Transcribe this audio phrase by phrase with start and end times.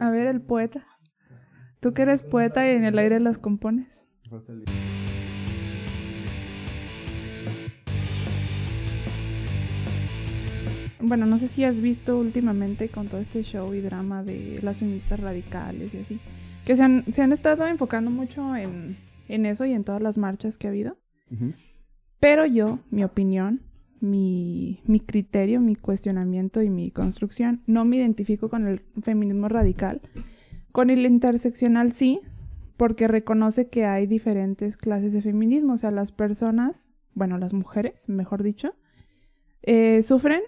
[0.00, 0.86] A ver, el poeta.
[1.80, 4.06] Tú que eres poeta y en el aire las compones.
[11.00, 14.78] Bueno, no sé si has visto últimamente con todo este show y drama de las
[14.78, 16.20] feministas radicales y así,
[16.64, 18.96] que se han, se han estado enfocando mucho en,
[19.28, 20.96] en eso y en todas las marchas que ha habido.
[22.18, 23.60] Pero yo, mi opinión,
[24.00, 30.00] mi, mi, criterio, mi cuestionamiento y mi construcción, no me identifico con el feminismo radical.
[30.72, 32.20] Con el interseccional sí,
[32.76, 38.08] porque reconoce que hay diferentes clases de feminismo, o sea, las personas, bueno, las mujeres,
[38.08, 38.74] mejor dicho,
[39.62, 40.42] eh, sufren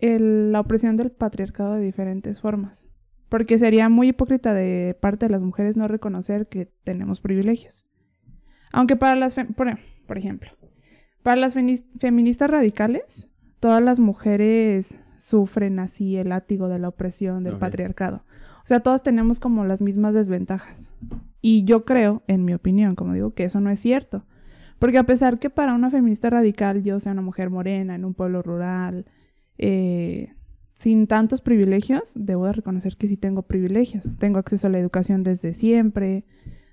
[0.00, 2.88] la opresión del patriarcado de diferentes formas.
[3.28, 7.84] Porque sería muy hipócrita de parte de las mujeres no reconocer que tenemos privilegios.
[8.72, 10.50] Aunque para las, por, por ejemplo,
[11.26, 11.54] para las
[11.98, 13.26] feministas radicales,
[13.58, 18.22] todas las mujeres sufren así el látigo de la opresión del patriarcado.
[18.62, 20.88] O sea, todas tenemos como las mismas desventajas.
[21.40, 24.24] Y yo creo, en mi opinión, como digo, que eso no es cierto.
[24.78, 28.14] Porque a pesar que para una feminista radical yo sea una mujer morena en un
[28.14, 29.06] pueblo rural,
[29.58, 30.32] eh,
[30.74, 34.12] sin tantos privilegios, debo de reconocer que sí tengo privilegios.
[34.20, 36.24] Tengo acceso a la educación desde siempre,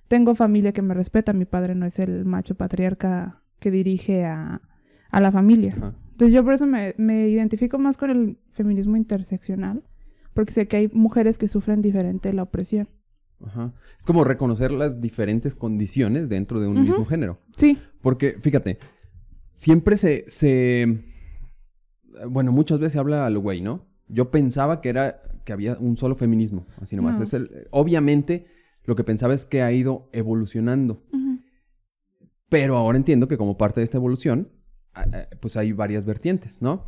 [0.08, 4.62] tengo familia que me respeta, mi padre no es el macho patriarca que dirige a,
[5.10, 5.74] la familia.
[6.12, 9.84] Entonces yo por eso me, identifico más con el feminismo interseccional,
[10.34, 12.90] porque sé que hay mujeres que sufren diferente la opresión.
[13.42, 13.74] Ajá.
[13.98, 17.40] Es como reconocer las diferentes condiciones dentro de un mismo género.
[17.56, 17.78] Sí.
[18.02, 18.80] Porque, fíjate,
[19.54, 21.06] siempre se, se...
[22.30, 23.86] Bueno, muchas veces se habla al güey, ¿no?
[24.10, 27.20] Yo pensaba que era que había un solo feminismo, así nomás.
[27.22, 28.46] Es el, obviamente,
[28.84, 31.02] lo que pensaba es que ha ido evolucionando.
[32.54, 34.52] Pero ahora entiendo que como parte de esta evolución,
[35.40, 36.86] pues hay varias vertientes, ¿no?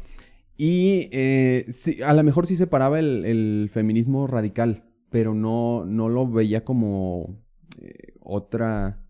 [0.56, 1.66] Y eh,
[2.06, 7.44] a lo mejor sí separaba el, el feminismo radical, pero no, no lo veía como
[7.82, 9.04] eh, otra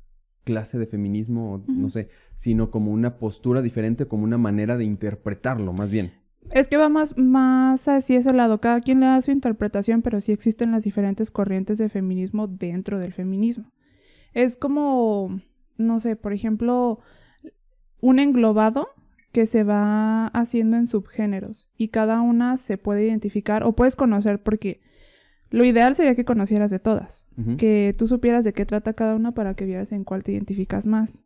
[0.46, 2.08] clase de feminismo, no sé,
[2.38, 6.14] sino como una postura diferente, como una manera de interpretarlo, más bien.
[6.52, 8.62] Es que va más, más hacia ese lado.
[8.62, 12.98] Cada quien le da su interpretación, pero sí existen las diferentes corrientes de feminismo dentro
[12.98, 13.74] del feminismo.
[14.32, 15.42] Es como
[15.78, 17.00] no sé, por ejemplo,
[18.02, 18.90] un englobado
[19.32, 24.42] que se va haciendo en subgéneros y cada una se puede identificar o puedes conocer
[24.42, 24.80] porque
[25.50, 27.26] lo ideal sería que conocieras de todas,
[27.58, 30.88] que tú supieras de qué trata cada una para que vieras en cuál te identificas
[30.88, 31.24] más.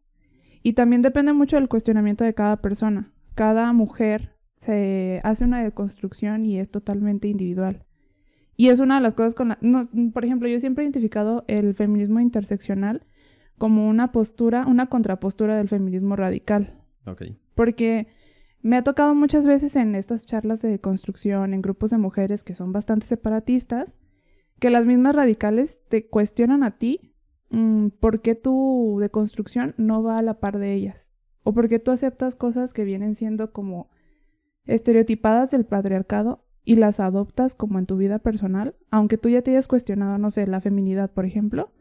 [0.61, 3.11] Y también depende mucho del cuestionamiento de cada persona.
[3.35, 7.85] Cada mujer se hace una deconstrucción y es totalmente individual.
[8.57, 9.59] Y es una de las cosas con la...
[10.13, 13.05] por ejemplo, yo siempre he identificado el feminismo interseccional
[13.59, 16.81] como una postura, una contrapostura del feminismo radical.
[17.05, 17.25] Ok.
[17.53, 18.07] Porque
[18.61, 22.55] me ha tocado muchas veces en estas charlas de construcción, en grupos de mujeres que
[22.55, 23.99] son bastante separatistas,
[24.59, 27.13] que las mismas radicales te cuestionan a ti
[27.51, 31.11] mm, por qué tu deconstrucción no va a la par de ellas.
[31.43, 33.89] O por qué tú aceptas cosas que vienen siendo como
[34.65, 39.51] estereotipadas del patriarcado y las adoptas como en tu vida personal, aunque tú ya te
[39.51, 41.71] hayas cuestionado, no sé, la feminidad, por ejemplo,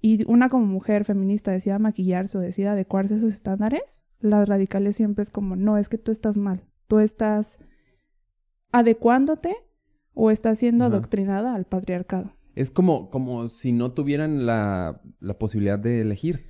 [0.00, 4.96] y una como mujer feminista decida maquillarse o decida adecuarse a esos estándares, las radicales
[4.96, 7.58] siempre es como, no, es que tú estás mal, tú estás
[8.72, 9.56] adecuándote
[10.14, 12.32] o estás siendo adoctrinada al patriarcado.
[12.54, 15.00] Es como, como si no tuvieran la,
[15.38, 16.46] posibilidad de elegir.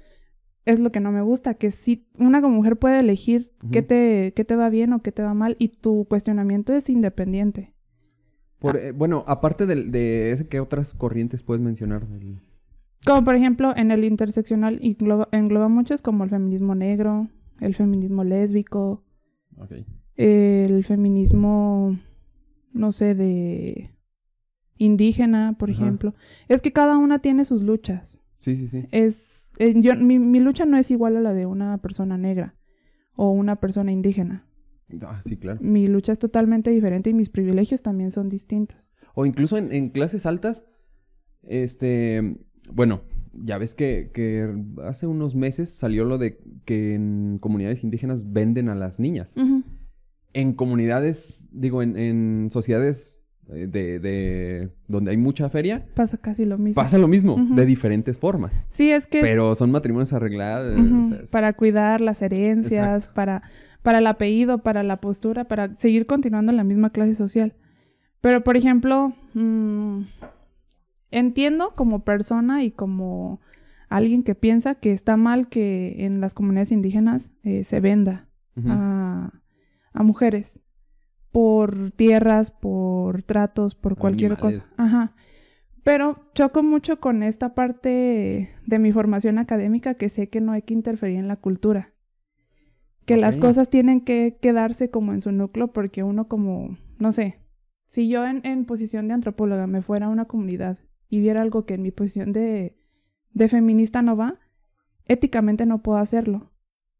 [0.64, 4.32] Es lo que no me gusta, que si una como mujer puede elegir qué, te,
[4.34, 7.74] qué te va bien o qué te va mal y tu cuestionamiento es independiente.
[8.58, 8.80] Por, ah.
[8.80, 12.06] eh, bueno, aparte de, de, ese, ¿qué otras corrientes puedes mencionar?
[13.04, 17.28] Como por ejemplo, en el interseccional engloba, engloba muchos como el feminismo negro,
[17.60, 19.02] el feminismo lésbico,
[20.16, 21.98] el feminismo,
[22.72, 23.90] no sé, de
[24.76, 26.14] indígena, por ejemplo.
[26.48, 28.18] Es que cada una tiene sus luchas.
[28.38, 28.86] Sí, sí, sí.
[28.90, 32.54] Es, eh, yo, mi, mi, lucha no es igual a la de una persona negra
[33.14, 34.46] o una persona indígena.
[35.06, 35.60] Ah, sí, claro.
[35.62, 38.92] Mi lucha es totalmente diferente y mis privilegios también son distintos.
[39.14, 40.66] O incluso en, en clases altas,
[41.42, 42.38] este,
[42.72, 43.02] bueno,
[43.32, 44.10] ya ves que,
[44.84, 49.36] hace unos meses salió lo de que en comunidades indígenas venden a las niñas.
[50.32, 53.20] En comunidades, digo, en, sociedades
[53.52, 55.86] eh, de, donde hay mucha feria.
[55.94, 56.80] Pasa casi lo mismo.
[56.80, 58.66] Pasa lo mismo, de diferentes formas.
[58.68, 59.20] Sí, es que...
[59.20, 61.30] Pero son matrimonios arreglados.
[61.30, 63.42] Para cuidar las herencias, para,
[63.82, 67.54] para el apellido, para la postura, para seguir continuando en la misma clase social.
[68.20, 69.14] Pero, por ejemplo...
[69.34, 70.02] Mm,
[71.10, 73.40] entiendo como persona y como
[73.88, 78.28] alguien que piensa que está mal que en las comunidades indígenas eh, se venda
[78.66, 79.32] a,
[79.94, 80.62] mujeres
[81.30, 84.62] por tierras, por tratos, por cualquier cosa.
[84.76, 85.14] Ajá.
[85.82, 90.62] Pero choco mucho con esta parte de mi formación académica que sé que no hay
[90.62, 91.92] que interferir en la cultura.
[93.06, 97.40] Que las cosas tienen que quedarse como en su núcleo porque uno como, no sé,
[97.88, 100.78] si yo en, en posición de antropóloga me fuera a una comunidad
[101.10, 102.78] y viera algo que en mi posición de,
[103.32, 104.38] de feminista no va,
[105.06, 106.50] éticamente no puedo hacerlo.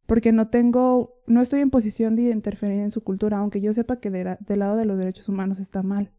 [0.07, 4.01] Porque no tengo, no estoy en posición de interferir en su cultura, aunque yo sepa
[4.01, 6.13] que de del lado de los derechos humanos está mal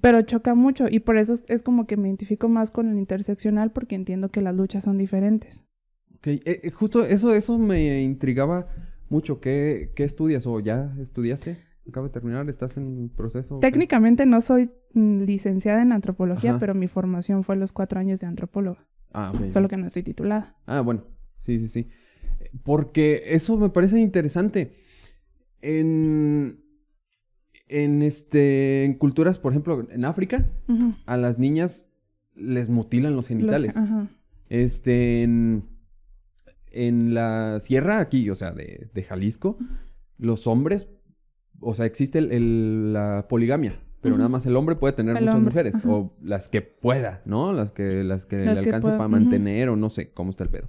[0.00, 2.98] pero choca mucho y por eso es, es como que me identifico más con el
[2.98, 5.64] interseccional porque entiendo que las luchas son diferentes.
[6.16, 8.68] Ok, eh, eh, justo eso, eso me intrigaba
[9.08, 9.40] mucho.
[9.40, 11.56] ¿Qué, qué estudias o ya estudiaste?
[11.88, 13.58] Acaba de terminar, estás en proceso.
[13.60, 14.70] Técnicamente no soy
[15.26, 16.58] licenciada en antropología, Ajá.
[16.60, 20.56] pero mi formación fue los cuatro años de antropóloga, Ah, solo que no estoy titulada.
[20.66, 21.04] Ah, bueno,
[21.40, 21.88] sí, sí, sí.
[22.62, 24.74] Porque eso me parece interesante.
[25.60, 26.60] En,
[27.68, 30.46] en, este, en culturas, por ejemplo, en África,
[31.06, 31.88] a las niñas
[32.34, 33.76] les mutilan los Los- genitales.
[33.76, 34.08] ajá.
[34.48, 35.64] Este, en,
[36.70, 39.58] en la sierra aquí, o sea, de, de Jalisco,
[40.16, 40.88] los hombres,
[41.60, 44.18] o sea, existe el- el- la poligamia, pero Ujú.
[44.18, 45.88] nada más el hombre puede tener El muchas hombre, mujeres, ajá.
[45.90, 47.52] o las que pueda, ¿no?
[47.52, 50.30] Las que, las que Las le que alcance pueda, para mantener, o no sé cómo
[50.30, 50.68] está el pedo.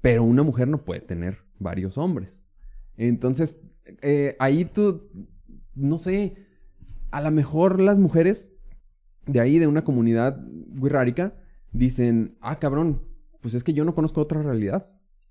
[0.00, 2.44] Pero una mujer no puede tener varios hombres.
[2.96, 3.58] Entonces,
[4.02, 5.08] eh, ahí tú,
[5.74, 6.36] no sé,
[7.10, 8.50] a lo mejor las mujeres
[9.26, 10.38] de ahí, de una comunidad
[10.78, 11.34] wixárika,
[11.72, 13.02] dicen, ah, cabrón,
[13.40, 14.88] pues es que yo no conozco otra realidad.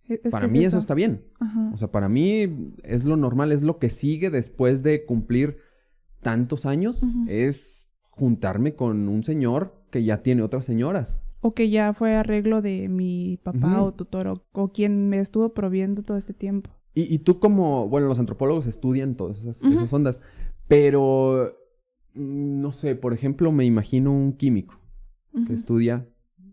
[0.09, 1.23] E- es para mí es eso está bien.
[1.39, 1.71] Ajá.
[1.73, 5.57] O sea, para mí es lo normal, es lo que sigue después de cumplir
[6.23, 11.19] tantos años, es juntarme con un señor que ya tiene otras señoras.
[11.41, 15.53] O que ya fue arreglo de mi papá o tutor o, o quien me estuvo
[15.53, 16.71] proviendo todo este tiempo.
[16.93, 20.21] Y, y tú como, bueno, los antropólogos estudian todas esas, esas ondas,
[20.67, 21.53] pero,
[22.13, 24.79] mm, no sé, por ejemplo, me imagino un químico
[25.47, 26.07] que estudia,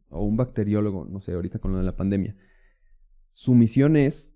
[0.08, 2.34] o un bacteriólogo, no sé, ahorita con lo de la pandemia.
[3.32, 4.34] Su misión es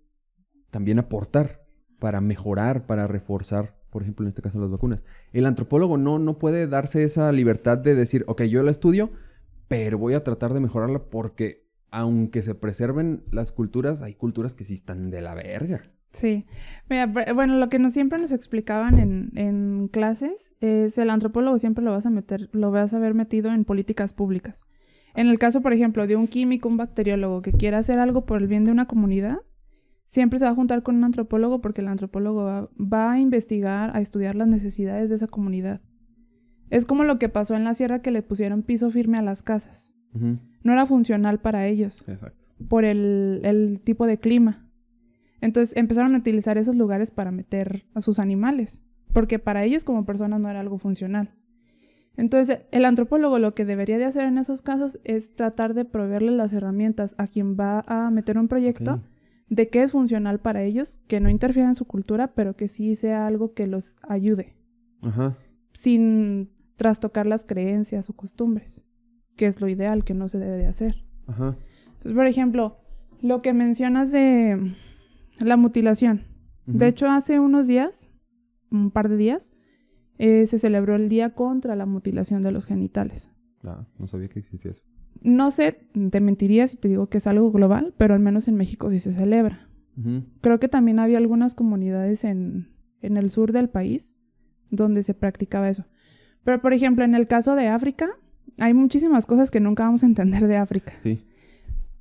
[0.70, 1.64] también aportar
[1.98, 5.04] para mejorar, para reforzar, por ejemplo, en este caso las vacunas.
[5.32, 9.12] El antropólogo no, no puede darse esa libertad de decir, ok, yo la estudio,
[9.68, 11.62] pero voy a tratar de mejorarla porque
[11.92, 15.80] aunque se preserven las culturas, hay culturas que sí están de la verga.
[16.10, 16.44] Sí.
[16.90, 21.56] Mira, bu- bueno, lo que nos, siempre nos explicaban en, en clases es el antropólogo
[21.60, 24.62] siempre lo vas a meter, lo vas a ver metido en políticas públicas.
[25.14, 28.42] En el caso, por ejemplo, de un químico, un bacteriólogo que quiera hacer algo por
[28.42, 29.38] el bien de una comunidad,
[30.14, 33.90] siempre se va a juntar con un antropólogo porque el antropólogo va, va a investigar,
[33.96, 35.80] a estudiar las necesidades de esa comunidad.
[36.70, 39.42] Es como lo que pasó en la sierra que le pusieron piso firme a las
[39.42, 39.92] casas.
[40.62, 42.48] No era funcional para ellos Exacto.
[42.68, 44.70] por el, el tipo de clima.
[45.40, 48.80] Entonces empezaron a utilizar esos lugares para meter a sus animales,
[49.12, 51.34] porque para ellos como personas no era algo funcional.
[52.16, 56.30] Entonces el antropólogo lo que debería de hacer en esos casos es tratar de proveerle
[56.30, 59.02] las herramientas a quien va a meter un proyecto.
[59.48, 62.96] De qué es funcional para ellos, que no interfiera en su cultura, pero que sí
[62.96, 64.56] sea algo que los ayude,
[65.02, 65.36] Ajá.
[65.72, 68.84] sin trastocar las creencias o costumbres,
[69.36, 71.04] que es lo ideal, que no se debe de hacer.
[71.26, 71.56] Ajá.
[71.86, 72.78] Entonces, por ejemplo,
[73.20, 74.74] lo que mencionas de
[75.40, 76.22] la mutilación.
[76.66, 78.10] De hecho, hace unos días,
[78.70, 79.52] un par de días,
[80.18, 83.30] eh, se celebró el Día contra la Mutilación de los Genitales.
[83.64, 84.82] Ah, no sabía que existía eso.
[85.22, 88.56] No sé, te mentiría si te digo que es algo global, pero al menos en
[88.56, 89.68] México sí se celebra.
[90.40, 92.68] Creo que también había algunas comunidades en,
[93.00, 94.14] en el sur del país
[94.70, 95.84] donde se practicaba eso.
[96.42, 98.10] Pero, por ejemplo, en el caso de África,
[98.58, 100.92] hay muchísimas cosas que nunca vamos a entender de África.
[100.98, 101.24] Sí.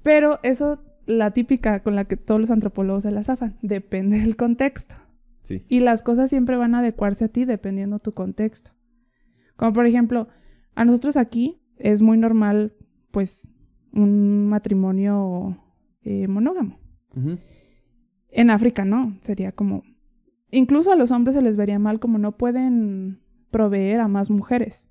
[0.01, 4.35] Pero eso, la típica con la que todos los antropólogos se la zafan, depende del
[4.35, 4.95] contexto.
[5.43, 5.63] Sí.
[5.67, 8.71] Y las cosas siempre van a adecuarse a ti dependiendo tu contexto.
[9.55, 10.27] Como por ejemplo,
[10.75, 12.73] a nosotros aquí es muy normal,
[13.13, 13.47] pues,
[13.93, 15.55] un matrimonio
[16.01, 16.79] eh, monógamo.
[18.29, 19.83] En África no, sería como...
[20.49, 24.89] Incluso a los hombres se les vería mal como no pueden proveer a más mujeres.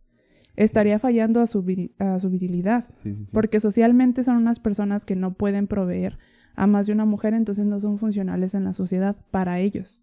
[0.55, 1.65] Estaría fallando a su,
[1.99, 2.87] a su virilidad.
[3.03, 3.33] Sí, sí, sí.
[3.33, 6.19] Porque socialmente son unas personas que no pueden proveer
[6.55, 10.01] a más de una mujer, entonces no son funcionales en la sociedad para ellos.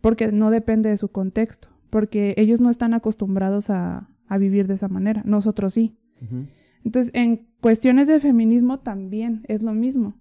[0.00, 1.68] Porque no depende de su contexto.
[1.90, 5.22] Porque ellos no están acostumbrados a, a vivir de esa manera.
[5.24, 5.96] Nosotros sí.
[6.22, 6.46] Ujú,
[6.84, 10.14] Entonces, en cuestiones de feminismo también es lo mismo.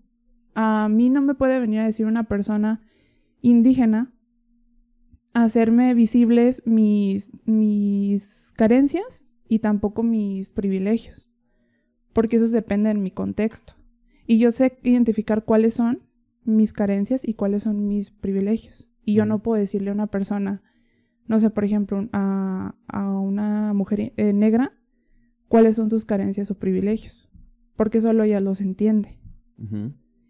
[0.55, 2.81] A mí no me puede venir a decir una persona
[3.41, 4.11] indígena
[5.33, 11.29] hacerme visibles mis, mis carencias y tampoco mis privilegios,
[12.13, 13.73] porque eso depende de mi contexto.
[14.25, 16.03] Y yo sé identificar cuáles son
[16.43, 18.89] mis carencias y cuáles son mis privilegios.
[19.03, 20.61] Y yo no puedo decirle a una persona,
[21.27, 24.73] no sé, por ejemplo, a, a una mujer eh, negra,
[25.49, 27.27] cuáles son sus carencias o privilegios,
[27.75, 29.19] porque solo ella los entiende.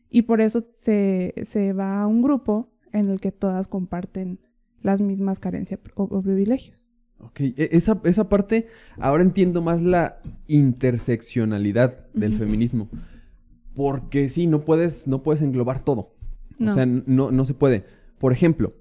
[0.10, 1.34] Y por eso se,
[1.78, 4.40] va a un grupo en el que todas comparten
[4.82, 6.90] las mismas carencias o, privilegios.
[7.20, 8.66] Ok, e, esa, esa, parte,
[8.98, 12.90] ahora entiendo más la interseccionalidad del feminismo.
[13.76, 16.16] Porque sí, no puedes, no puedes englobar todo.
[16.60, 17.86] O sea, no, no se puede.
[18.18, 18.74] Por ejemplo,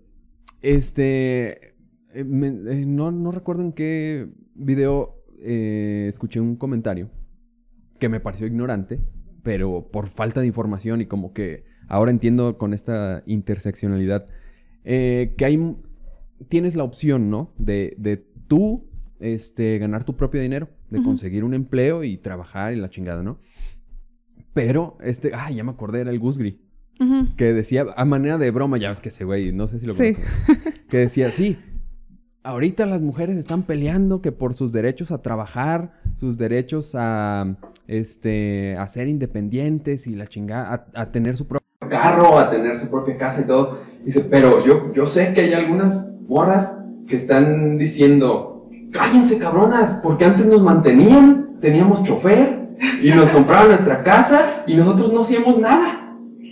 [0.62, 1.72] este, eh,
[2.14, 7.10] eh, no, no, recuerdo en qué video eh, escuché un comentario
[7.98, 9.00] que me pareció ignorante,
[9.42, 14.26] pero por falta de información y como que ahora entiendo con esta interseccionalidad,
[14.84, 15.76] que hay,
[16.48, 17.52] tienes la opción, ¿no?
[17.58, 18.88] De, de tú
[19.20, 23.40] este, ganar tu propio dinero, de conseguir un empleo y trabajar y la chingada, ¿no?
[24.54, 26.60] Pero, este, ah, ya me acordé, era el Gusgri.
[27.36, 29.94] Que decía, a manera de broma, ya ves que ese güey, no sé si lo
[29.94, 30.16] sí.
[30.88, 31.56] que decía, sí,
[32.42, 38.76] ahorita las mujeres están peleando que por sus derechos a trabajar, sus derechos a, este,
[38.76, 43.16] a ser independientes y la chingada, a, tener su propio carro, a tener su propia
[43.16, 43.80] casa y todo.
[44.04, 50.24] Dice, pero yo, yo sé que hay algunas morras que están diciendo, cállense cabronas, porque
[50.24, 52.68] antes nos mantenían, teníamos chofer
[53.02, 55.98] y nos compraban nuestra casa y nosotros no hacíamos nada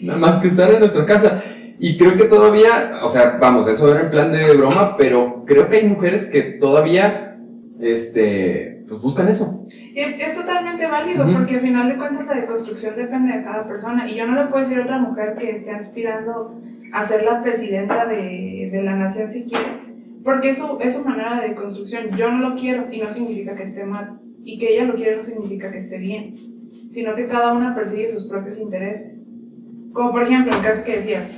[0.02, 1.42] nada más que estar en nuestra casa.
[1.78, 5.68] Y creo que todavía, o sea, vamos, eso era en plan de broma, pero creo
[5.68, 7.38] que hay mujeres que todavía,
[7.80, 9.66] este, pues buscan eso.
[9.94, 14.08] Es, es totalmente válido, porque al final de cuentas la deconstrucción depende de cada persona.
[14.08, 16.54] Y yo no le puedo decir a otra mujer que esté aspirando
[16.92, 19.66] a ser la presidenta de, de la nación si quiere,
[20.24, 22.08] porque eso es su manera de deconstrucción.
[22.16, 24.18] Yo no lo quiero y no significa que esté mal.
[24.44, 26.34] Y que ella lo quiere no significa que esté bien,
[26.90, 29.26] sino que cada una persigue sus propios intereses.
[29.92, 31.28] Como por ejemplo, el caso que decías,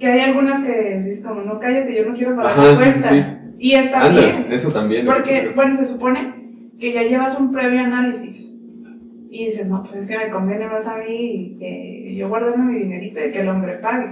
[0.00, 3.38] que hay algunas que dices como, no, cállate, yo no quiero pagar la cuenta.
[3.58, 4.46] Y está bien.
[4.50, 5.04] Eso también.
[5.04, 8.50] Porque, bueno, se supone que ya llevas un previo análisis.
[9.30, 12.78] Y dices, no, pues es que me conviene más a mí que yo guardarme mi
[12.80, 14.10] dinerito y que el hombre pague.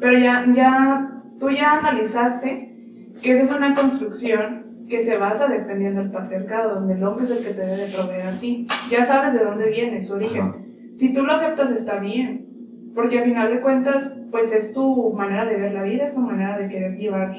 [0.00, 2.74] Pero ya, ya, tú ya analizaste
[3.22, 7.30] que esa es una construcción que se basa dependiendo del patriarcado, donde el hombre es
[7.30, 8.66] el que te debe proveer a ti.
[8.90, 10.94] Ya sabes de dónde viene su origen.
[10.96, 12.46] Si tú lo aceptas, está bien.
[12.94, 16.20] Porque al final de cuentas, pues es tu manera de ver la vida, es tu
[16.20, 17.34] manera de querer llevar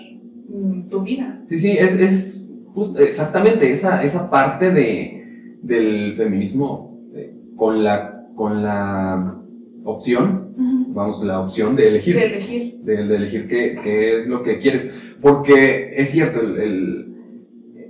[0.49, 1.41] mm, tu vida.
[1.45, 2.47] Sí, sí, es, es
[2.99, 9.35] exactamente esa, esa parte de, del feminismo eh, con, la, con la
[9.83, 10.53] opción,
[10.89, 12.15] vamos, la opción de elegir.
[12.15, 12.79] De elegir.
[12.81, 14.89] De, elegir qué, qué, es lo que quieres.
[15.21, 17.07] Porque es cierto, el,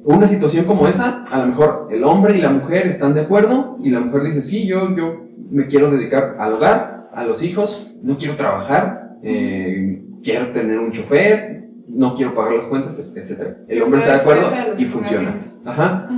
[0.04, 3.78] una situación como esa, a lo mejor el hombre y la mujer están de acuerdo
[3.84, 7.92] y la mujer dice, sí, yo, yo me quiero dedicar al hogar a los hijos,
[8.04, 13.58] no quiero trabajar, eh, quiero tener un chofer, no quiero pagar las cuentas, etc.
[13.68, 15.36] El hombre está de acuerdo y funciona.
[15.66, 16.10] Ajá,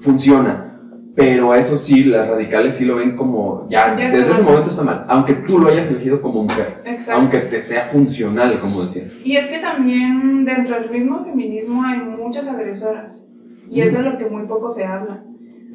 [0.00, 0.70] funciona.
[1.16, 5.04] Pero eso sí, las radicales sí lo ven como, ya, desde ese momento está mal,
[5.08, 6.82] aunque tú lo hayas elegido como mujer,
[7.12, 9.16] aunque te sea funcional, como decías.
[9.24, 13.26] Y es que también dentro del mismo feminismo hay muchas agresoras,
[13.68, 15.24] y eso es lo que muy poco se habla.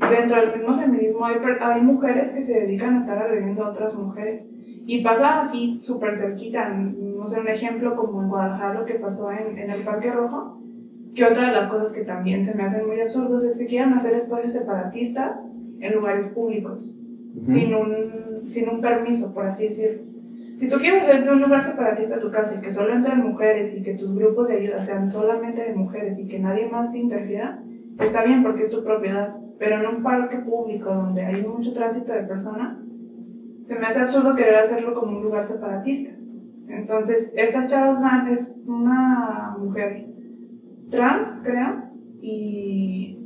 [0.09, 3.93] Dentro del mismo feminismo hay, hay mujeres que se dedican a estar agrediendo a otras
[3.95, 4.49] mujeres.
[4.89, 9.29] Y pasa así súper cerquita, no sé, un ejemplo como en Guadalajara lo que pasó
[9.29, 10.57] en, en, el Parque Rojo,
[11.13, 13.93] que otra de las cosas que también se me hacen muy absurdas es que quieran
[13.93, 15.43] hacer espacios separatistas
[15.79, 16.97] en lugares públicos,
[17.45, 20.01] sin, un, sin un permiso, por así decirlo.
[20.57, 23.21] Si tú quieres hacer de un lugar separatista a tu casa y que solo entren
[23.21, 26.91] mujeres y que tus grupos de ayuda sean solamente de mujeres y que nadie más
[26.91, 27.59] te interfiera,
[27.99, 32.11] está bien porque es tu propiedad, pero en un parque público donde hay mucho tránsito
[32.11, 32.73] de personas,
[33.63, 36.15] se me hace absurdo querer hacerlo como un lugar separatista.
[36.67, 40.07] Entonces, estas chavas van, es una mujer
[40.89, 41.83] trans, creo,
[42.21, 43.19] y,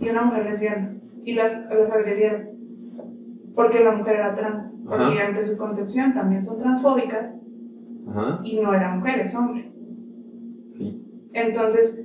[0.00, 0.96] y una mujer lesbiana.
[1.24, 2.50] Y las, las agredieron.
[3.54, 4.74] Porque la mujer era trans.
[4.84, 7.38] Porque ante su concepción también son transfóbicas.
[8.44, 9.72] Y no era mujer, es hombre.
[11.32, 12.00] Entonces,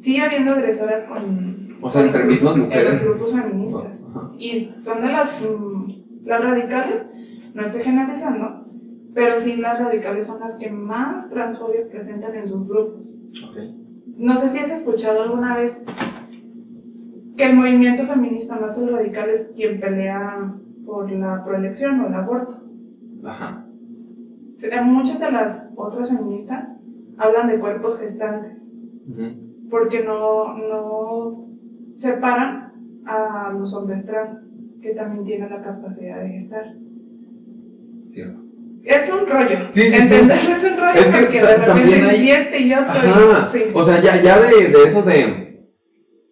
[0.00, 1.68] sigue habiendo agresoras con.
[1.80, 2.92] O sea, entre mismas mujeres.
[2.92, 4.06] En los grupos feministas.
[4.38, 5.30] Y son de las.
[6.28, 7.08] Las radicales,
[7.54, 8.66] no estoy generalizando,
[9.14, 13.18] pero sí las radicales son las que más transfobia presentan en sus grupos.
[14.18, 15.80] No sé si has escuchado alguna vez
[17.34, 20.54] que el movimiento feminista más radical es quien pelea
[20.84, 22.62] por la proelección o el aborto.
[23.24, 23.64] Ajá.
[24.84, 26.68] Muchas de las otras feministas
[27.16, 28.70] hablan de cuerpos gestantes,
[29.70, 31.46] porque no, no
[31.96, 32.74] separan
[33.06, 34.47] a los hombres trans
[34.80, 36.74] que también tiene la capacidad de gestar.
[38.06, 38.40] Cierto.
[38.84, 39.58] Es un rollo.
[39.70, 42.22] Sí, sí, Entenderlo es un rollo es porque de repente hay...
[42.22, 42.94] y este y otro.
[43.74, 45.48] O sea, ya, ya de, de, eso de.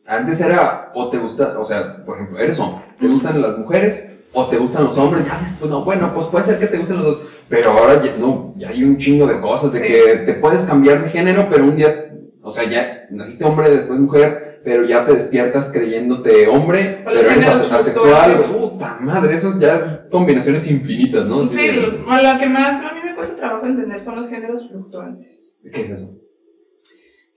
[0.07, 4.09] Antes era, o te gusta, o sea, por ejemplo, eres hombre, te gustan las mujeres
[4.33, 6.99] o te gustan los hombres, ya después, no, bueno, pues puede ser que te gusten
[6.99, 10.35] los dos, pero ahora ya, no, ya hay un chingo de cosas, de que te
[10.35, 14.85] puedes cambiar de género, pero un día, o sea, ya naciste hombre, después mujer, pero
[14.85, 21.27] ya te despiertas creyéndote hombre, pero eres asexual, puta madre, eso ya es combinaciones infinitas,
[21.27, 21.47] ¿no?
[21.47, 24.69] Sí, de- lo, lo que más a mí me cuesta trabajo entender son los géneros
[24.69, 25.53] fluctuantes.
[25.73, 26.13] ¿Qué es eso?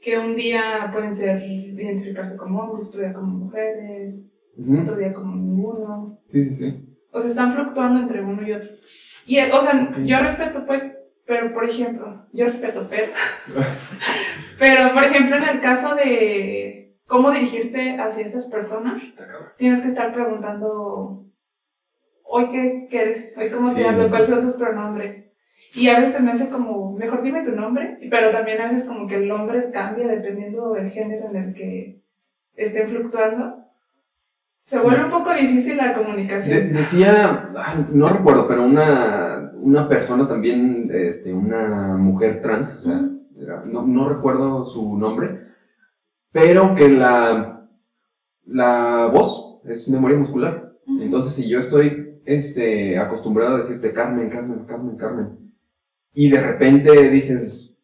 [0.02, 4.82] Que un día pueden ser identificarse como hombres, otro día como mujeres, Ujú.
[4.82, 6.20] otro día como ninguno.
[6.28, 6.86] Sí, sí, sí.
[7.12, 8.70] O sea, están fluctuando entre uno y otro.
[9.26, 10.92] Y, o sea, yo respeto, pues,
[11.26, 13.08] pero por ejemplo, yo respeto, pero.
[14.60, 16.79] pero, por ejemplo, en el caso de
[17.10, 19.16] cómo dirigirte hacia esas personas, Sí,
[19.58, 21.26] tienes que estar preguntando,
[22.24, 23.34] ¿hoy qué quieres?
[23.38, 24.04] ¿Hoy cómo te hablo?
[24.06, 25.26] sí, ¿Cuáles son tus pronombres?
[25.76, 28.86] Y a veces se me hace como, mejor dime tu nombre, pero también a veces
[28.86, 32.02] como que el nombre cambia dependiendo del género en el que
[32.56, 33.66] estén fluctuando.
[34.62, 34.84] Se Sí.
[34.86, 36.74] vuelve un poco difícil la De- comunicación.
[36.74, 43.02] decía, ay, no recuerdo, pero una, una persona también, este, una mujer trans, o sea,
[43.66, 45.49] no, no recuerdo su nombre,
[46.32, 47.68] pero que la,
[48.46, 50.74] la voz es memoria muscular.
[51.02, 55.54] Entonces, si yo estoy este, acostumbrado a decirte Carmen, Carmen, Carmen, Carmen,
[56.14, 57.80] y de repente dices,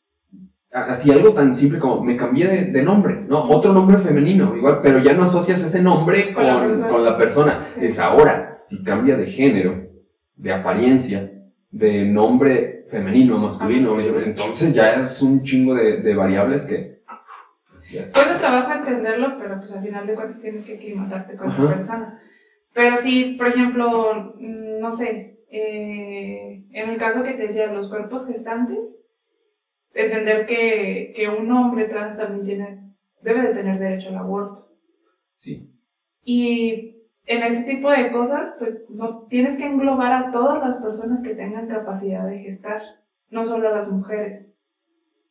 [0.72, 3.44] así algo tan simple como me cambié de, de nombre, ¿no?
[3.50, 6.90] Otro nombre femenino, igual, pero ya no asocias ese nombre con, Con la persona.
[6.90, 7.68] con la persona.
[7.80, 7.86] Sí.
[7.86, 9.88] Es ahora, si cambia de género,
[10.36, 11.32] de apariencia,
[11.70, 14.24] de nombre femenino, masculino, Ah, sí.
[14.26, 16.95] entonces ya es un chingo de, de variables que...
[18.02, 21.64] Cuesta trabajo entenderlo, pero pues al final de cuentas tienes que aclimatarte con Ajá.
[21.64, 22.20] la persona.
[22.74, 27.90] Pero sí, por ejemplo, mm, no sé, eh, en el caso que te decía, los
[27.90, 29.02] cuerpos gestantes,
[29.94, 34.68] entender que, que un hombre trans también tiene, debe de tener derecho al aborto.
[35.38, 35.72] sí.
[36.28, 36.96] Y
[37.28, 41.36] en ese tipo de cosas, pues no tienes que englobar a todas las personas que
[41.36, 42.82] tengan capacidad de gestar,
[43.30, 44.52] no solo a las mujeres.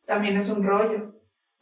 [0.05, 1.14] También es un rollo.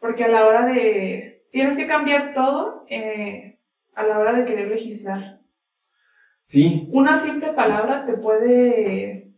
[0.03, 1.47] Porque a la hora de...
[1.49, 3.57] Tienes que cambiar todo eh,
[3.93, 5.39] a la hora de querer legislar.
[6.41, 9.31] Sí, Una simple palabra te puede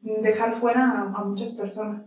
[0.00, 2.04] dejar fuera a, a muchas personas.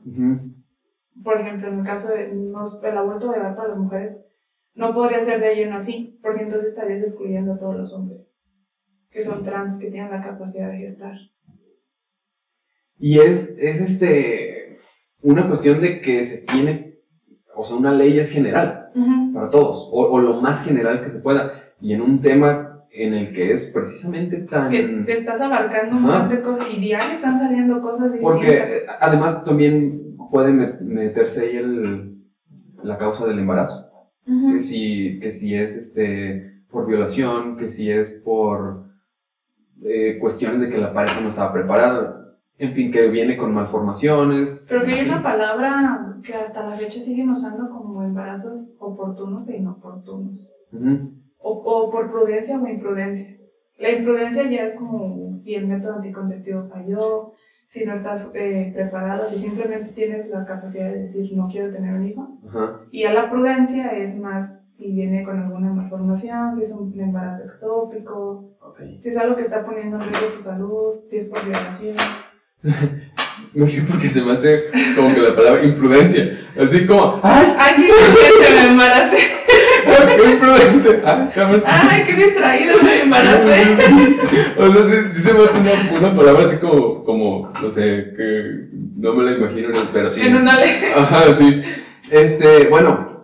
[1.23, 4.23] Por ejemplo, en el caso de no, el aborto legal para las mujeres,
[4.75, 8.31] no podría ser de lleno así, porque entonces estarías excluyendo a todos los hombres
[9.09, 11.17] que son trans, que tienen la capacidad de gestar.
[12.99, 14.77] Y es, es este,
[15.23, 16.86] una cuestión de que se tiene,
[17.57, 18.89] o sea, una ley es general
[19.33, 21.53] para todos, o, o lo más general que se pueda.
[21.81, 24.69] Y en un tema en el que es precisamente tan...
[24.69, 28.37] Que te estás abarcando un montón de cosas y diario están saliendo cosas distintas.
[28.37, 32.17] Porque eh, además también puede met- meterse ahí el,
[32.83, 33.85] la causa del embarazo.
[34.25, 38.87] Que si, que si es este, por violación, que si es por
[39.83, 42.26] eh, cuestiones de que la pareja no estaba preparada.
[42.59, 44.65] En fin, que viene con malformaciones.
[44.69, 45.09] Pero que hay fin.
[45.09, 50.55] una palabra que hasta la fecha siguen usando como embarazos oportunos e inoportunos.
[51.39, 53.37] O, o por prudencia o imprudencia.
[53.77, 57.33] La imprudencia ya es como si el método anticonceptivo falló,
[57.67, 61.93] si no estás eh, preparado, si simplemente tienes la capacidad de decir no quiero tener
[61.93, 62.39] un hijo.
[62.91, 67.43] Y a la prudencia es más si viene con alguna malformación, si es un embarazo
[67.43, 68.57] ectópico,
[69.01, 71.97] si es algo que está poniendo en riesgo tu salud, si es por violación.
[73.53, 74.65] Me río porque se me hace
[74.95, 76.47] como que la palabra imprudencia.
[76.59, 77.55] Así como, ¡ay!
[77.57, 79.17] ¡Ay, qué imprudente me embaracé!
[80.17, 81.01] ¡Qué imprudente!
[81.05, 81.63] ¡Ay, cabrón!
[81.65, 83.63] ¡Ay, qué distraído me embaracé!
[84.59, 88.13] O sea, sí, sí se me hace una, una palabra así como, como, no sé,
[88.17, 88.67] que
[88.97, 90.21] no me la imagino, pero sí.
[90.21, 90.79] En una ley.
[90.95, 91.61] Ajá, sí.
[92.11, 93.23] Este, bueno,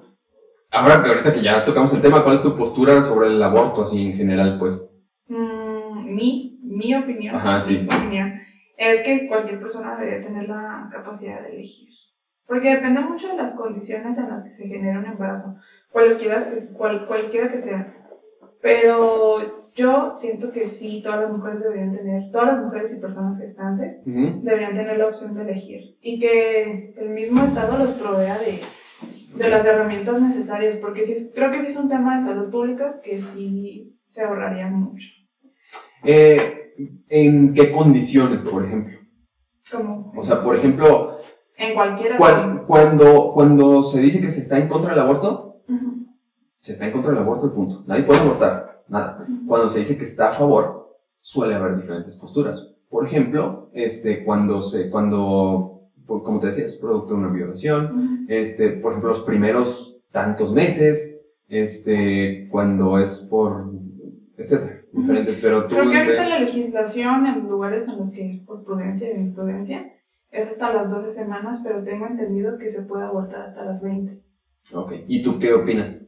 [0.71, 3.83] ahora que ahorita que ya tocamos el tema, ¿cuál es tu postura sobre el aborto
[3.83, 4.89] así en general, pues?
[5.27, 7.79] Mm, mi, mi opinión, Ajá, sí.
[7.89, 8.33] mi opinión,
[8.77, 11.89] es que cualquier persona debería tener la capacidad de elegir.
[12.47, 15.55] Porque depende mucho de las condiciones en las que se genera un embarazo,
[15.89, 17.93] cualquiera, cual, cualquiera que sea.
[18.61, 23.37] Pero yo siento que sí, todas las mujeres deberían tener, todas las mujeres y personas
[23.39, 24.39] gestantes Ujú.
[24.43, 25.95] deberían tener la opción de elegir.
[26.01, 28.59] Y que el mismo Estado los provea de,
[29.35, 32.99] de las herramientas necesarias, porque sí, creo que sí es un tema de salud pública
[33.01, 35.09] que sí se ahorraría mucho.
[36.03, 36.62] Eh,
[37.09, 38.97] ¿En qué condiciones, por ejemplo?
[39.71, 41.17] Como O sea, por ejemplo,
[41.57, 42.17] en cualquiera.
[42.17, 46.07] cuan- cuando, cuando se dice que se está en contra del aborto, Ujú.
[46.59, 47.83] se está en contra del aborto y punto.
[47.87, 49.25] Nadie puede abortar, nada.
[49.47, 52.69] Cuando se dice que está a favor, suele haber diferentes posturas.
[52.89, 58.25] Por ejemplo, este, cuando se, cuando, como te decía, es producto de una violación, Ujú.
[58.27, 63.71] este, por ejemplo, los primeros tantos meses, este, cuando es por,
[64.37, 65.75] etcétera, diferentes, pero tú...
[65.75, 69.91] Creo que ahorita la legislación en lugares en los que es por prudencia y imprudencia
[70.31, 74.19] es hasta las 12 semanas, pero tengo entendido que se puede abortar hasta las 20.
[74.73, 76.05] Ok, ¿y tú qué opinas?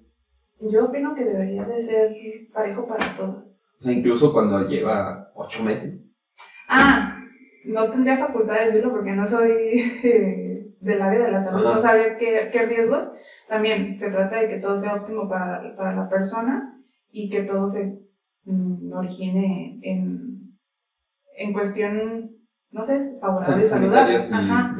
[0.59, 2.11] Yo opino que debería de ser
[2.53, 3.59] parejo para todos.
[3.77, 6.11] O sea, incluso cuando lleva 8 meses.
[6.67, 7.19] Ah,
[7.65, 9.51] no tendría facultad de decirlo porque no soy
[10.03, 11.75] eh, del área de la salud, Ajá.
[11.75, 13.11] no sabría qué, qué riesgos.
[13.47, 17.67] También se trata de que todo sea óptimo para, para la persona y que todo
[17.67, 18.04] se
[18.93, 20.57] origine en,
[21.37, 22.31] en cuestión,
[22.71, 24.17] no sé, favorable y saludable.
[24.51, 24.75] Ajá.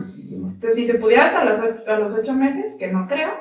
[0.54, 3.32] Entonces, si se pudiera hasta los, ocho- a los ocho meses, que no creo,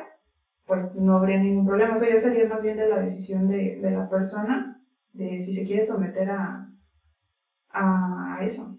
[0.66, 1.94] pues no habría ningún problema.
[1.96, 4.80] Eso ya sería más bien de la decisión de, de la persona,
[5.12, 6.68] de si se quiere someter a,
[7.70, 8.78] a eso.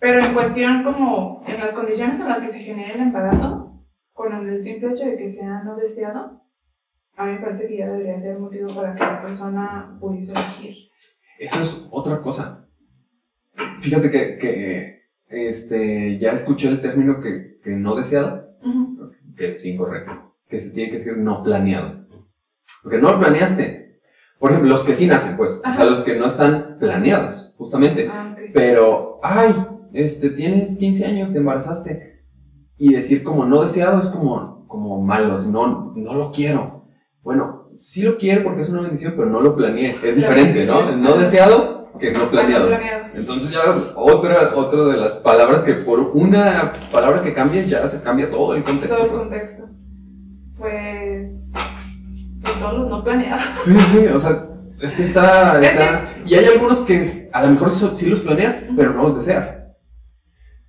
[0.00, 3.72] Pero en cuestión como en las condiciones en las que se genera el embarazo,
[4.12, 6.37] con el simple hecho de que sea no deseado,
[7.18, 10.76] a mí me parece que ya debería ser motivo para que la persona pudiese elegir.
[11.38, 12.68] Eso es otra cosa.
[13.80, 19.10] Fíjate que, que este, ya escuché el término que, que no deseado, Ujú.
[19.36, 22.06] que es incorrecto, que se tiene que decir no planeado.
[22.82, 24.00] Porque no lo planeaste.
[24.38, 25.84] Por ejemplo, los que sí nacen, pues, o sea, Ajá.
[25.84, 28.08] los que no están planeados, justamente.
[28.08, 28.40] Ah, ok.
[28.54, 29.52] Pero, ay,
[29.92, 32.22] este, tienes 15 años, te embarazaste.
[32.76, 36.77] Y decir como no deseado es como, como malo, así, no, no lo quiero.
[37.28, 39.94] Bueno, sí lo quiero porque es una bendición, pero no lo planeé.
[40.02, 40.96] Es diferente, ¿no?
[40.96, 42.70] No deseado que no planeado.
[43.14, 43.60] Entonces ya
[43.96, 48.54] otra, otra de las palabras que por una palabra que cambie ya se cambia todo
[48.54, 48.96] el contexto.
[48.96, 49.22] Todo el pues.
[49.24, 49.68] contexto.
[50.56, 51.26] Pues,
[52.40, 53.44] pues todos los no planeados.
[53.62, 54.46] Sí, sí, o sea,
[54.80, 58.64] es que está, Es está- Y hay algunos que a lo mejor sí los planeas,
[58.74, 59.66] pero no los deseas.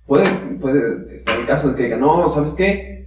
[0.04, 0.28] Puede,
[0.60, 2.99] puede estar el caso de que digan, no, ¿sabes qué?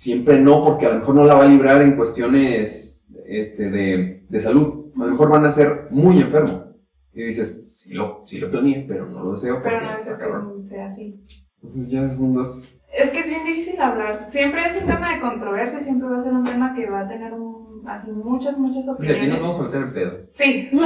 [0.00, 4.24] Siempre no, porque a lo mejor no la va a librar en cuestiones este, de,
[4.26, 4.86] de salud.
[4.96, 6.72] A lo mejor van a ser muy enfermo.
[7.12, 9.60] Y dices, sí lo, sí lo planeé, pero no lo deseo.
[9.62, 10.62] Pero no cabrón".
[10.62, 11.20] que sea así.
[11.56, 12.80] Entonces ya son dos...
[12.98, 14.28] Es que es bien difícil hablar.
[14.30, 17.08] Siempre es un tema de controversia, siempre va a ser un tema que va a
[17.08, 20.30] tener un, así muchas, muchas Sí, aquí nos vamos a meter en pedos.
[20.32, 20.78] Sí, sí,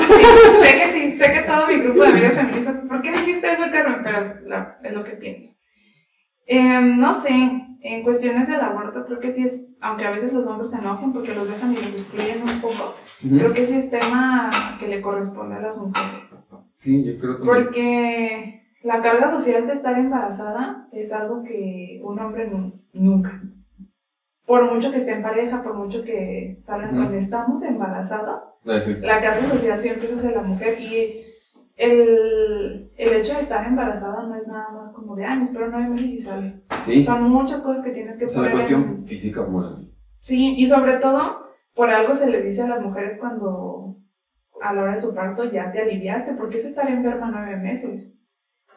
[0.64, 3.62] sé que sí, sé que todo mi grupo de amigas feministas, ¿por qué dijiste eso,
[3.70, 4.00] Carmen?
[4.02, 5.50] Pero la- es lo que pienso.
[6.46, 7.30] Em, no sé,
[7.80, 11.12] en cuestiones del aborto creo que sí es, aunque a veces los hombres se enojen
[11.12, 15.00] porque los dejan y los excluyen un poco, creo que sí es tema que le
[15.00, 16.42] corresponde a las mujeres.
[16.76, 17.64] Sí, yo creo también.
[17.64, 23.40] Porque la carga social de estar embarazada es algo que un hombre nu- nunca.
[24.46, 27.04] Por mucho que esté en pareja, por mucho que salgan Ujú.
[27.06, 27.62] con estamos
[28.94, 29.06] sí.
[29.06, 31.22] la carga social siempre es hacia la mujer y
[31.76, 35.68] el, el hecho de estar embarazada no es nada más como de, ay, me espero
[35.68, 36.60] nueve meses y sale.
[36.84, 39.76] Sí, Son muchas cosas que tienes que o sea, poner cuestión en- física la-
[40.20, 41.42] Sí, y sobre todo,
[41.74, 43.96] por algo se le dice a las mujeres cuando
[44.60, 48.12] a la hora de su parto ya te aliviaste, porque es estar enferma nueve meses.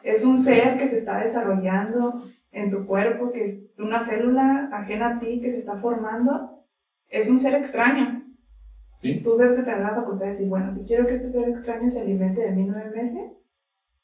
[0.02, 2.20] Es un ser que se está desarrollando
[2.52, 6.62] en tu cuerpo, que es una célula ajena a ti que se está formando.
[7.08, 8.17] Es un ser extraño.
[9.00, 9.20] Sí.
[9.22, 11.88] Tú debes de tener la facultad de decir, bueno, si quiero que este ser extraño
[11.90, 13.30] se alimente de mí nueve meses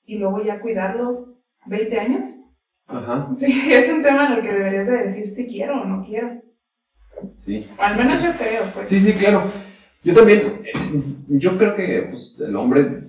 [0.06, 1.34] y luego ya cuidarlo
[1.66, 2.26] 20 años.
[2.86, 6.04] Ajá, Sí, es un tema en el que deberías de decir si quiero o no
[6.04, 6.40] quiero.
[7.36, 7.66] sí.
[7.78, 8.88] Al menos yo creo, pues.
[8.88, 9.42] Sí, sí, claro.
[10.04, 10.72] Yo también, eh,
[11.28, 13.08] yo creo que pues, el hombre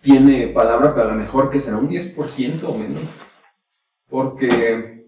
[0.00, 3.18] tiene palabra, pero a lo mejor que será un 10% o menos.
[4.08, 5.06] Porque,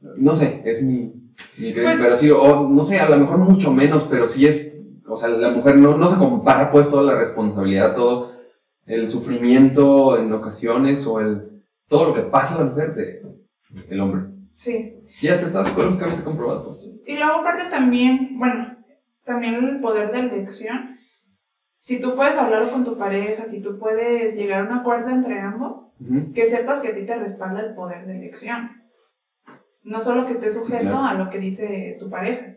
[0.00, 1.12] no sé, es mi,
[1.58, 4.46] mi creencia, Pues- pero sí, o no sé, a lo mejor mucho menos, pero sí
[4.46, 4.73] es,
[5.14, 8.32] o sea, la mujer no, no se compara pues toda la responsabilidad, todo
[8.86, 13.22] el sufrimiento en ocasiones o el, todo lo que pasa a la mujer de,
[13.88, 14.30] del hombre.
[14.56, 14.96] Sí.
[15.22, 16.64] Y hasta está psicológicamente comprobado.
[16.66, 17.00] Pues.
[17.06, 18.76] Y luego aparte también, bueno,
[19.24, 20.96] también el poder de elección.
[21.78, 25.38] Si tú puedes hablarlo con tu pareja, si tú puedes llegar a un acuerdo entre
[25.38, 25.92] ambos,
[26.34, 28.70] que sepas que a ti te respalda el poder de elección.
[29.82, 31.04] No solo que estés sujeto Sí, claro.
[31.04, 32.56] a lo que dice tu pareja,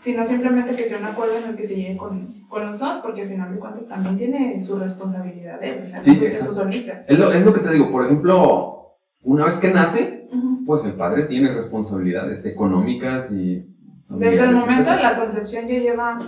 [0.00, 2.98] sino simplemente que sea un acuerdo en el que se llegue con, con los dos,
[3.02, 6.44] porque al final de cuentas también tiene su responsabilidad él, o sea, Sí, no fuiste
[6.44, 7.04] tú solita.
[7.06, 10.64] Es lo, es lo que te digo, por ejemplo, una vez que nace, Ujú.
[10.64, 13.66] pues el padre tiene responsabilidades económicas y...
[14.08, 16.18] Desde el momento de la concepción ya lleva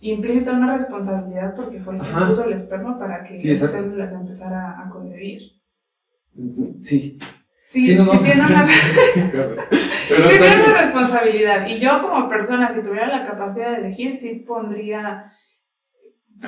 [0.00, 3.78] implícita una responsabilidad porque fue el que puso el esperma para que Sí, exacto.
[3.78, 5.42] células empezara a concebir.
[6.82, 7.18] Sí.
[7.68, 11.66] Sí, Sí, no, tiene una, sí tiene una responsabilidad.
[11.66, 15.30] Y yo como persona, si tuviera la capacidad de elegir, sí pondría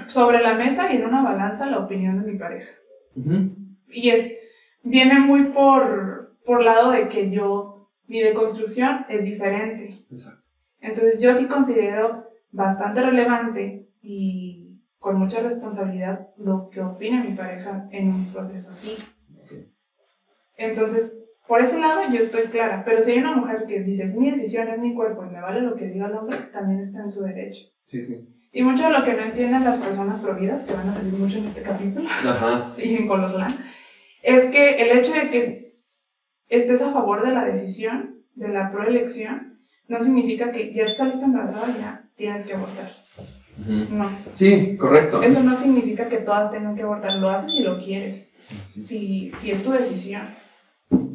[0.08, 2.70] sobre la mesa y en una balanza la opinión de mi pareja.
[3.88, 4.32] Y es,
[4.82, 9.98] viene muy por, por lado de que yo, mi deconstrucción es diferente.
[10.10, 10.42] Exacto.
[10.80, 17.88] Entonces yo sí considero bastante relevante y con mucha responsabilidad lo que opina mi pareja
[17.90, 18.96] en un proceso así.
[20.60, 21.14] Entonces,
[21.48, 24.30] por ese lado yo estoy clara, pero si hay una mujer que dice, es mi
[24.30, 27.10] decisión, es mi cuerpo y me vale lo que diga el hombre, también está en
[27.10, 27.64] su derecho.
[27.86, 28.20] Sí, sí.
[28.52, 31.38] Y mucho de lo que no entienden las personas prohibidas, que van a salir mucho
[31.38, 32.74] en este capítulo, Ajá.
[32.78, 33.58] y en Coloslan,
[34.22, 35.72] es que el hecho de que
[36.50, 41.74] estés a favor de la decisión, de la proelección, no significa que ya saliste embarazada
[41.74, 42.92] y ya tienes que abortar.
[43.90, 44.10] No.
[44.34, 45.22] Sí, correcto.
[45.22, 47.14] Eso no significa que todas tengan que abortar.
[47.16, 48.32] Lo haces si lo quieres.
[48.68, 48.84] Sí.
[48.86, 50.22] Si, si es tu decisión.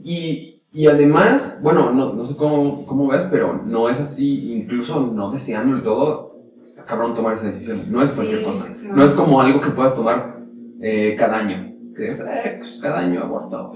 [0.08, 5.12] Y, y además, bueno, no, no sé cómo, cómo ves, pero no es así, incluso
[5.12, 7.86] no deseando el todo, está cabrón tomar esa decisión.
[7.90, 8.68] No es cualquier Sí, cosa.
[8.84, 8.96] no.
[8.98, 9.04] No.
[9.04, 10.42] es como algo que puedas tomar
[10.80, 11.74] eh, cada año.
[11.96, 13.74] Que es, eh, pues cada año aborto.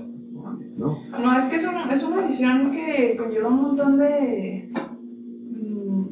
[0.77, 1.37] No ¿no?
[1.39, 4.69] Es que es, un- es una decisión que conlleva un montón de,
[5.49, 6.05] mm,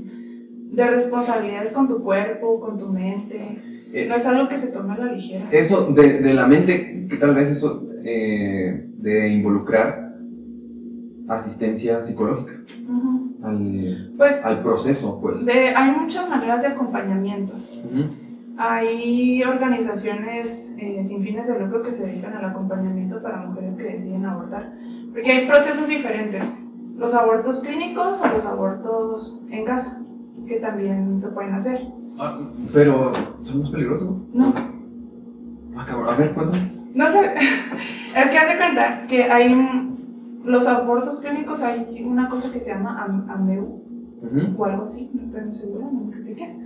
[0.76, 3.60] de responsabilidades con tu cuerpo, con tu mente.
[3.94, 5.46] Eh, No es algo que se tome a la ligera.
[5.52, 10.07] Eso de, de la mente, que tal vez eso eh, de involucrar
[11.28, 12.54] asistencia psicológica
[13.44, 15.46] al, Pues al proceso, pues.
[15.46, 17.54] de- hay muchas maneras de acompañamiento.
[18.60, 23.84] Hay organizaciones eh, sin fines de lucro que se dedican al acompañamiento para mujeres que
[23.84, 24.74] deciden abortar.
[25.12, 26.44] Porque hay procesos diferentes.
[26.98, 30.00] Los abortos clínicos o los abortos en casa,
[30.48, 31.82] que también se pueden hacer.
[32.18, 32.40] Ah,
[32.74, 33.12] pero
[33.44, 34.52] son más peligrosos, ¿no?
[35.76, 36.10] Ah, cabrón.
[36.10, 36.72] A ver, cuéntame.
[36.96, 37.20] no sé.
[38.16, 39.87] Es que haz de cuenta que hay un-
[40.48, 43.84] los abortos clínicos, hay una cosa que se llama am- AMEU,
[44.58, 46.64] o algo así, no estoy muy segura, no me critiquen.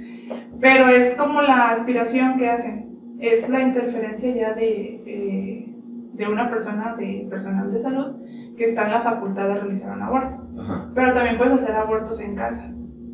[0.60, 5.76] Pero es como la aspiración que hacen, es la interferencia ya de, eh,
[6.14, 8.16] de una persona, de personal de salud,
[8.58, 10.48] que está en la facultad de realizar un aborto.
[10.60, 10.90] Ajá.
[10.96, 12.72] Pero también puedes hacer abortos en casa,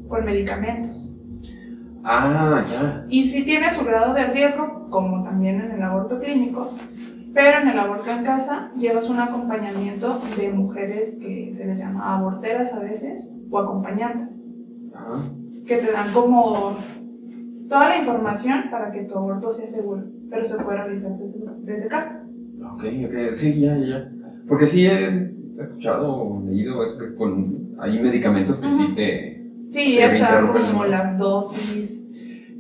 [0.08, 1.14] con medicamentos.
[2.04, 3.06] Ah, ya.
[3.10, 6.72] Y sí tiene su grado de riesgo, como también en el aborto clínico,
[7.34, 12.16] pero en el aborto en casa llevas un acompañamiento de mujeres que se les llama
[12.16, 14.28] aborteras a veces, o acompañantes.
[14.94, 15.22] Ajá.
[15.66, 16.76] que te dan como
[17.70, 21.88] toda la información para que tu aborto sea seguro, pero se puede realizar desde, desde
[21.90, 22.24] casa.
[22.74, 23.36] Ok, ok.
[23.36, 24.10] Sí, ya, ya.
[24.48, 28.96] Porque sí he escuchado o leído eso que con, hay medicamentos que sí Ujú.
[28.96, 29.44] te...
[29.70, 32.08] Sí, Te ya está interrumpe el como las dosis.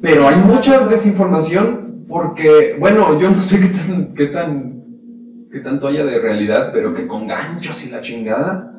[0.01, 4.83] Pero hay mucha desinformación porque, bueno, yo no sé qué tan, qué tan,
[5.51, 8.71] qué tanto haya de realidad, pero que con ganchos y la chingada.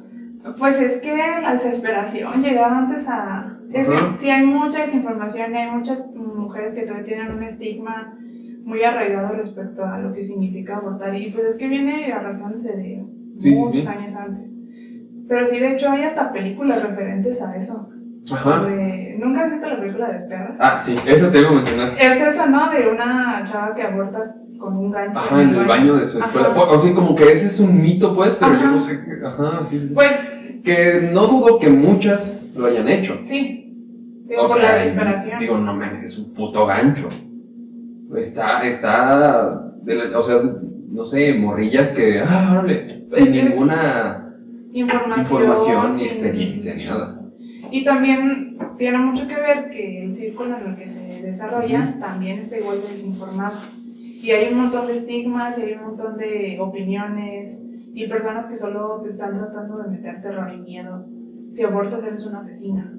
[0.58, 3.58] Pues es que la desesperación llegaba antes a...
[3.72, 8.14] Es que sí hay mucha desinformación, hay muchas mujeres que todavía tienen un estigma
[8.64, 13.04] muy arraigado respecto a lo que significa abortar y pues es que viene arrastrándose de
[13.38, 13.88] Sí, sí, muchos sí.
[13.88, 14.50] años antes.
[15.28, 17.90] Pero sí, de hecho hay hasta películas referentes a eso.
[18.32, 18.68] Ajá.
[19.18, 20.56] ¿Nunca has visto la película de Perra?
[20.60, 21.88] Ah, sí, eso te iba a mencionar.
[21.98, 22.70] Es esa, ¿no?
[22.70, 25.18] De una chava que aborta con un gancho.
[25.18, 26.48] Ajá, en el baño de su escuela.
[26.48, 26.60] Ajá.
[26.62, 28.98] O sea, como que ese es un mito, pues, pero yo no sé.
[29.24, 29.90] Ajá, sí, sí.
[29.94, 30.10] Pues
[30.64, 33.18] Que no dudo que muchas lo hayan hecho.
[33.24, 33.54] sí.
[34.28, 35.38] Digo, O por sea, la desesperación.
[35.40, 37.08] digo, no mames, es un puto gancho.
[38.16, 40.36] Está, está, de la- o sea,
[40.90, 44.34] no sé, morrillas que, ah, órale, sin ninguna
[44.72, 45.20] información.
[45.20, 47.17] información ni sin- experiencia ni nada.
[47.70, 52.38] Y también tiene mucho que ver que el círculo en el que se desarrolla también
[52.38, 53.58] está igual de desinformado.
[53.86, 57.58] Y hay un montón de estigmas y hay un montón de opiniones
[57.92, 61.06] y personas que solo te están tratando de meter terror y miedo.
[61.52, 62.92] Si abortas eres una asesina.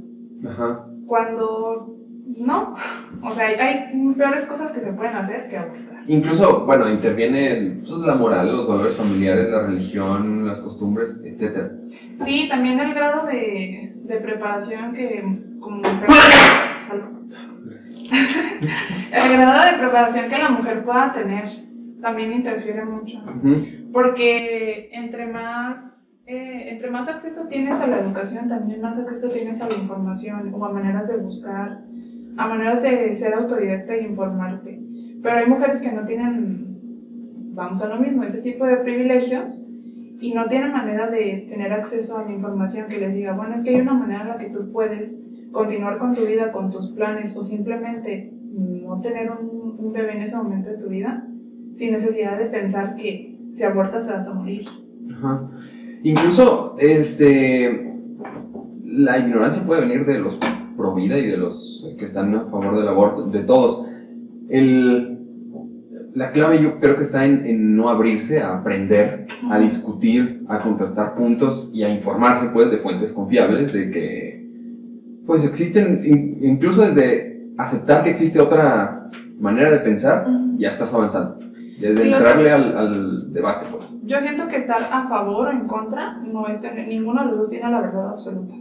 [0.46, 0.86] Ajá.
[1.06, 1.96] Cuando
[2.38, 2.76] no,
[3.24, 5.89] o sea, hay, hay peores cosas que se pueden hacer que abortar.
[6.08, 11.72] Incluso, bueno, interviene pues, la moral, los valores familiares, la religión, las costumbres, etc.
[12.26, 15.24] Sí, también el grado de, de preparación que
[15.60, 15.82] como.
[19.12, 21.50] El grado de preparación que la mujer pueda tener
[22.02, 23.20] también interfiere mucho.
[23.92, 29.62] Porque entre más, eh, entre más acceso tienes a la educación, también más acceso tienes
[29.62, 31.82] a la información o a maneras de buscar,
[32.38, 34.82] a maneras de ser autodidacta y informarte.
[35.22, 36.78] Pero hay mujeres que no tienen,
[37.54, 39.66] vamos a lo mismo, ese tipo de privilegios
[40.22, 43.64] y no tienen manera de tener acceso a la información que les diga, bueno, es
[43.64, 45.18] que hay una manera en la que tú puedes
[45.52, 50.22] continuar con tu vida, con tus planes o simplemente no tener un, un bebé en
[50.22, 51.26] ese momento de tu vida
[51.76, 54.68] sin necesidad de pensar que si abortas te vas a morir.
[55.12, 55.50] Ajá.
[56.04, 57.94] Incluso, este,
[58.84, 60.38] la ignorancia puede venir de los
[60.78, 63.89] pro vida y de los que están a favor del aborto, de todos.
[64.50, 65.20] El,
[66.14, 70.60] la clave yo creo que está en, en no abrirse a aprender, a discutir, a
[70.60, 74.50] contrastar puntos y a informarse pues de fuentes confiables de que
[75.26, 79.10] Pues existen, incluso desde aceptar que existe otra
[79.40, 81.38] manera de pensar, ya estás avanzando.
[81.80, 83.96] Desde entrarle al, debate, pues.
[84.04, 87.38] Yo siento que estar a favor o en contra no es tener, ninguno de los
[87.38, 88.54] dos tiene la verdad absoluta.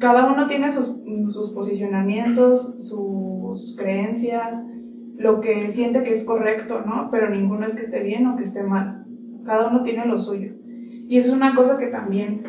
[0.00, 0.96] Cada uno tiene sus,
[1.32, 4.64] sus posicionamientos, sus creencias,
[5.22, 7.08] lo que siente que es correcto, ¿no?
[7.10, 9.04] Pero ninguno es que esté bien o que esté mal.
[9.44, 10.52] Cada uno tiene lo suyo.
[11.08, 12.42] Y es una cosa que también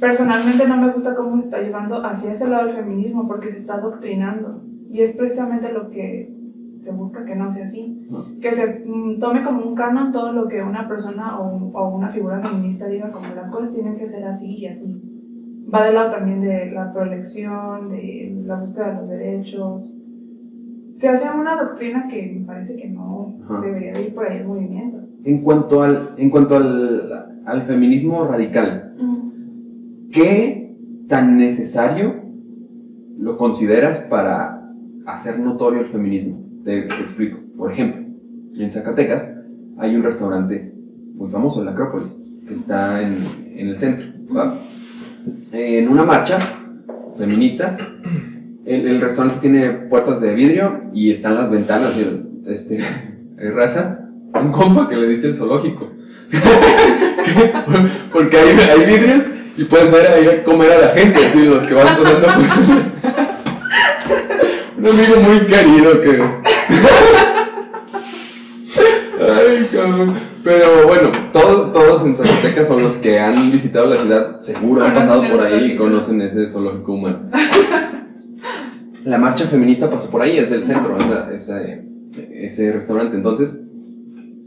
[0.00, 3.58] personalmente no me gusta cómo se está llevando hacia ese lado del feminismo porque se
[3.58, 4.62] está adoctrinando.
[4.90, 6.34] Y es precisamente lo que
[6.80, 8.08] se busca que no sea así.
[8.40, 12.08] Que se mm, tome como un canon todo lo que una persona o, o, una
[12.08, 15.02] figura feminista diga, como las cosas tienen que ser así y así.
[15.72, 19.95] Va del lado también de la proelección, de la búsqueda de los derechos,
[20.96, 24.98] se hace una doctrina que me parece que no debería ir por ahí el movimiento.
[25.24, 28.94] En cuanto al, en cuanto al, al feminismo radical,
[30.10, 30.74] ¿qué
[31.08, 32.14] tan necesario
[33.18, 34.72] lo consideras para
[35.06, 36.42] hacer notorio el feminismo?
[36.64, 37.38] Te, explico.
[37.56, 38.02] Por ejemplo,
[38.54, 39.38] en Zacatecas
[39.78, 40.72] hay un restaurante
[41.14, 43.18] muy famoso, el Acrópolis, que está en,
[43.54, 44.06] en el centro.
[45.52, 46.38] En una marcha
[47.16, 47.76] feminista
[48.66, 52.78] el, restaurante tiene puertas de vidrio y están las ventanas y el, este,
[53.38, 54.00] hay raza,
[54.34, 55.90] un compa que le dice el zoológico.
[58.12, 59.26] Porque hay, hay, vidrios
[59.56, 62.26] y puedes ver ahí comer a la gente, así los que van pasando
[64.78, 66.22] Un amigo muy querido que...
[69.18, 70.14] Ay, cabrón.
[70.44, 75.24] Pero bueno, todos en Zacatecas son los que han visitado la ciudad, seguro han pasado
[75.28, 77.30] por ahí y conocen ese zoológico humano
[79.06, 80.96] la marcha feminista pasó por ahí, es del centro,
[82.32, 83.16] ese restaurante.
[83.16, 83.60] Entonces,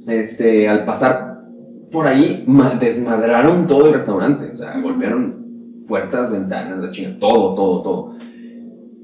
[0.06, 1.46] este, al pasar
[1.92, 2.46] por ahí,
[2.80, 8.16] desmadraron todo el restaurante, o sea, golpearon puertas, ventanas, la chinga, todo, todo, todo.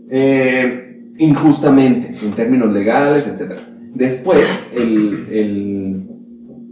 [0.09, 3.57] Eh, injustamente, en términos legales, etc.
[3.93, 6.05] Después, el,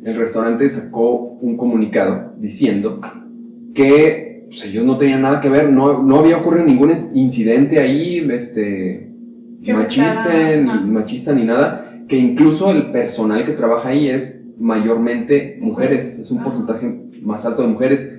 [0.03, 2.99] el restaurante sacó un comunicado diciendo
[3.73, 8.19] que pues ellos no tenían nada que ver, no, no había ocurrido ningún incidente ahí,
[8.31, 9.11] este,
[9.73, 16.19] machista, ni, machista ni nada, que incluso el personal que trabaja ahí es mayormente mujeres,
[16.19, 18.13] es un porcentaje más alto de mujeres,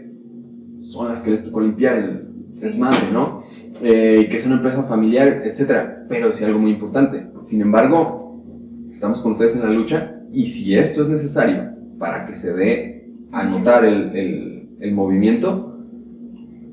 [0.80, 3.44] son las que les tocó limpiar el desmadre, ¿no?
[3.80, 7.28] Eh, que es una empresa familiar, etcétera, pero es algo muy importante.
[7.44, 8.42] Sin embargo,
[8.90, 13.08] estamos con ustedes en la lucha y si esto es necesario para que se dé
[13.30, 15.73] a notar el, el, el movimiento,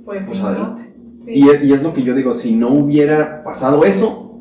[0.05, 0.93] pues, pues adelante.
[1.27, 4.39] Y, es, lo que yo digo, si no hubiera pasado eso,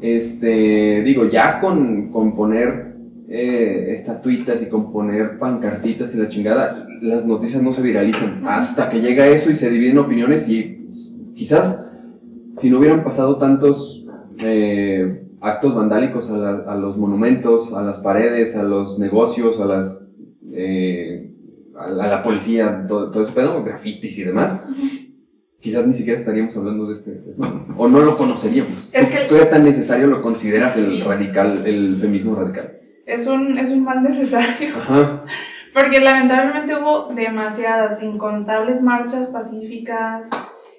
[0.00, 2.96] este, digo, ya con, con poner
[3.28, 8.42] eh, estatuitas y con poner pancartitas y la chingada, las noticias no se viralizan.
[8.46, 10.84] Hasta que llega eso y se dividen opiniones y
[11.34, 11.90] quizás
[12.54, 14.06] si no hubieran pasado tantos
[14.44, 20.06] eh, actos vandálicos a, los monumentos, a las paredes, a los negocios, a las...
[20.52, 21.15] Eh,
[21.78, 24.64] a la, policía, todo, todo ese pedo, grafitis y demás,
[25.60, 27.20] quizás ni siquiera estaríamos hablando de este
[27.76, 28.88] O no lo conoceríamos.
[28.92, 32.78] Es que ¿Qué tan necesario lo consideras el radical, el feminismo radical?
[33.04, 34.74] Es un, es un mal necesario.
[35.74, 40.28] Porque lamentablemente hubo demasiadas, incontables marchas pacíficas.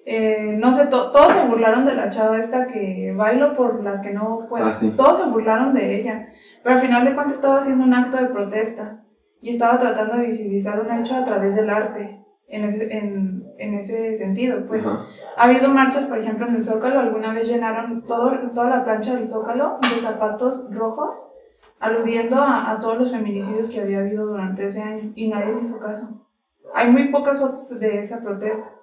[0.05, 4.13] Eh, no sé, todos se burlaron de la chava esta que bailo por las que
[4.13, 4.65] no puedo.
[4.65, 6.29] Ah, todos se burlaron de ella.
[6.63, 9.03] Pero al final de cuentas estaba haciendo un acto de protesta
[9.41, 13.73] y estaba tratando de visibilizar un hecho a través del arte, en ese, en, en
[13.75, 14.65] ese sentido.
[14.67, 18.83] Pues ha habido marchas, por ejemplo, en el Zócalo, alguna vez llenaron todo, toda la
[18.83, 21.31] plancha del Zócalo de zapatos rojos,
[21.79, 25.61] aludiendo a, a, todos los feminicidios que había habido durante ese año, y nadie le
[25.61, 26.25] hizo caso.
[26.73, 28.73] Hay muy pocas fotos de esa protesta.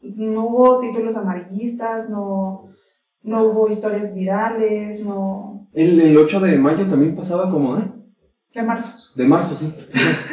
[0.00, 2.68] No hubo títulos amarillistas, no,
[3.22, 5.66] no hubo historias virales, no...
[5.72, 7.93] El, el 8 de mayo también pasaba como, ¿eh?
[8.54, 9.12] De marzo.
[9.16, 9.74] De marzo, sí.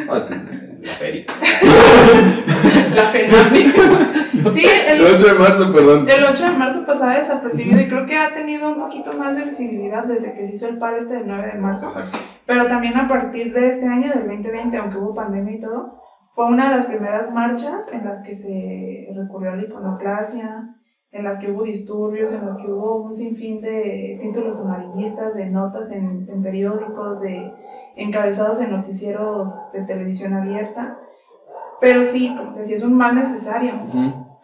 [0.07, 1.25] Ah, la feria.
[2.95, 3.33] la feria.
[4.53, 6.07] sí, el, 8 de marzo, perdón.
[6.07, 9.45] El 8 de marzo pasaba desapercibido y creo que ha tenido un poquito más de
[9.45, 11.87] visibilidad desde que se hizo el paro este del 9 de marzo.
[11.87, 12.19] Exacto.
[12.45, 15.99] Pero también a partir de este año, del 2020, aunque hubo pandemia y todo,
[16.35, 20.75] fue una de las primeras marchas en las que se recurrió a la iconoclasia,
[21.11, 25.47] en las que hubo disturbios, en las que hubo un sinfín de títulos amarillistas, de
[25.47, 27.51] notas en, en periódicos, de
[28.01, 30.97] encabezados en noticieros de televisión abierta.
[31.79, 33.73] Pero sí, como te decía, es un mal necesario.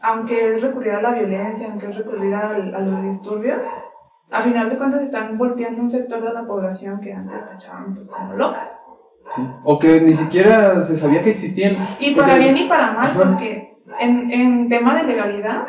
[0.02, 3.66] Aunque es recurrir a la violencia, aunque es recurrir a, a, los disturbios,
[4.32, 8.10] a final de cuentas están volteando un sector de la población que antes tachaban pues
[8.10, 8.70] como locas.
[9.36, 9.48] Sí.
[9.64, 11.76] O que ni siquiera se sabía que existían.
[12.00, 15.68] Y para bien y para mal, porque en, en tema de legalidad,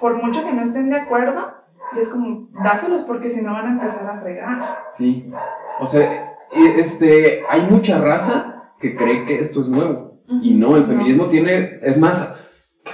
[0.00, 1.52] por mucho que no estén de acuerdo,
[1.98, 4.78] es como, dáselos porque si no van a empezar a fregar.
[4.88, 5.30] Sí.
[5.78, 10.22] O sea, este, hay mucha raza que cree que esto es nuevo.
[10.42, 12.40] Y no, el feminismo tiene, es más,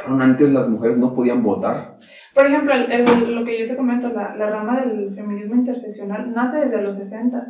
[0.07, 1.99] antes las mujeres no podían votar.
[2.35, 6.83] Por ejemplo, lo que yo te comento, la, la, rama del feminismo interseccional nace desde
[6.83, 7.47] los 60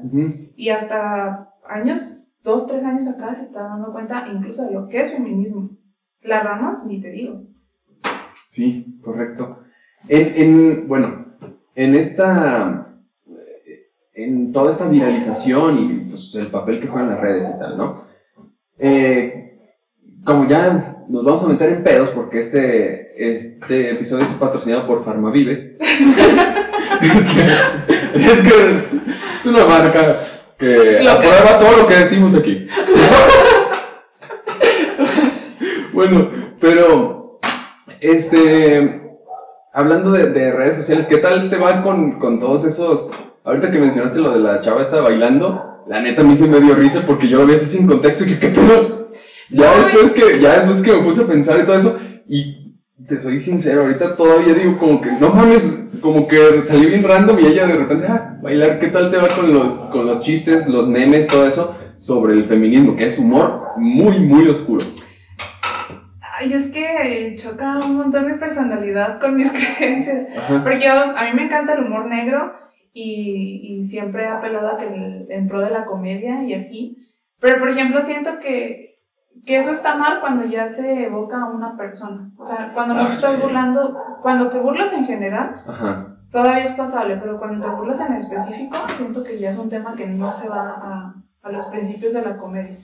[0.56, 5.02] y hasta años, dos, tres años acá se está dando cuenta incluso de lo que
[5.02, 5.70] es feminismo.
[6.22, 7.42] Las ramas, ni te digo.
[8.48, 9.60] Sí, correcto.
[10.08, 11.26] En, en bueno,
[11.74, 12.85] en esta,
[14.16, 18.06] en toda esta viralización y pues, el papel que juegan las redes y tal, ¿no?
[18.78, 19.58] Eh,
[20.24, 25.04] como ya nos vamos a meter en pedos porque este, este episodio es patrocinado por
[25.04, 25.76] Farmavive.
[25.80, 27.42] es que,
[28.14, 28.90] es, que es,
[29.46, 30.16] una marca
[30.58, 32.66] que aprueba todo lo que decimos aquí.
[35.92, 37.38] bueno, pero
[38.00, 39.02] este
[39.72, 43.10] hablando de, redes sociales, ¿qué tal te va con, con todos esos?
[43.46, 46.60] Ahorita que mencionaste lo de la chava esta bailando, la neta a mí se me
[46.60, 49.12] dio risa porque yo lo vi así sin contexto y que qué pedo.
[49.50, 52.74] Ya después que, ya después que me puse a pensar y todo eso, y
[53.06, 55.62] te soy sincero, ahorita todavía digo como que, no mames,
[56.00, 59.28] como que salí bien random y ella de repente, ah, bailar, ¿qué tal te va
[59.28, 63.74] con los, con los chistes, los memes, todo eso, sobre el feminismo, que es humor
[63.76, 64.84] muy, muy oscuro?
[66.20, 70.26] Ay, es que choca un montón mi personalidad con mis creencias.
[70.64, 72.66] Porque yo, a mí me encanta el humor negro
[72.98, 76.96] y, y siempre he apelado a que en pro de la comedia y así.
[77.38, 79.02] Pero, por ejemplo, siento que,
[79.44, 82.30] que eso está mal cuando ya se evoca a una persona.
[82.38, 85.62] O sea, cuando no te estás burlando, cuando te burlas en general,
[86.30, 89.94] todavía es pasable, pero cuando te burlas en específico, siento que ya es un tema
[89.94, 92.78] que no se va a, a los principios de la comedia.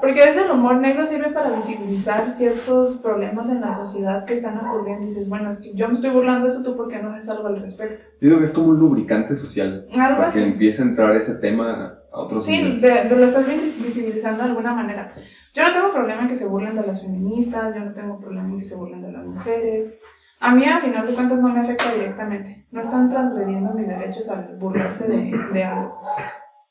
[0.00, 4.34] Porque a veces el humor negro sirve para visibilizar ciertos problemas en la sociedad que
[4.34, 5.04] están ocurriendo.
[5.04, 7.10] Y dices, bueno, es que yo me estoy burlando de eso, ¿tú por qué no
[7.10, 8.04] haces algo al respecto?
[8.20, 9.86] Yo digo que es como un lubricante social.
[9.98, 14.44] Algo para que empiece a entrar ese tema a otros Sí, de, lo estás visibilizando
[14.44, 15.12] de alguna manera.
[15.54, 18.48] Yo no tengo problema en que se burlen de las feministas, yo no tengo problema
[18.48, 19.94] en que se burlen de las mujeres.
[20.40, 22.66] A mí, a final de cuentas, no me afecta directamente.
[22.70, 26.00] No están transgrediendo mis derechos al burlarse de, de algo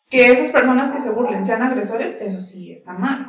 [0.10, 3.28] que esas personas que se burlen sean agresores, eso sí está mal.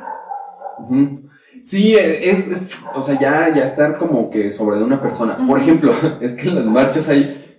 [1.61, 5.37] Sí, es, es, o sea, ya, ya estar como que sobre de una persona.
[5.45, 7.57] Por ejemplo, es que en las marchas hay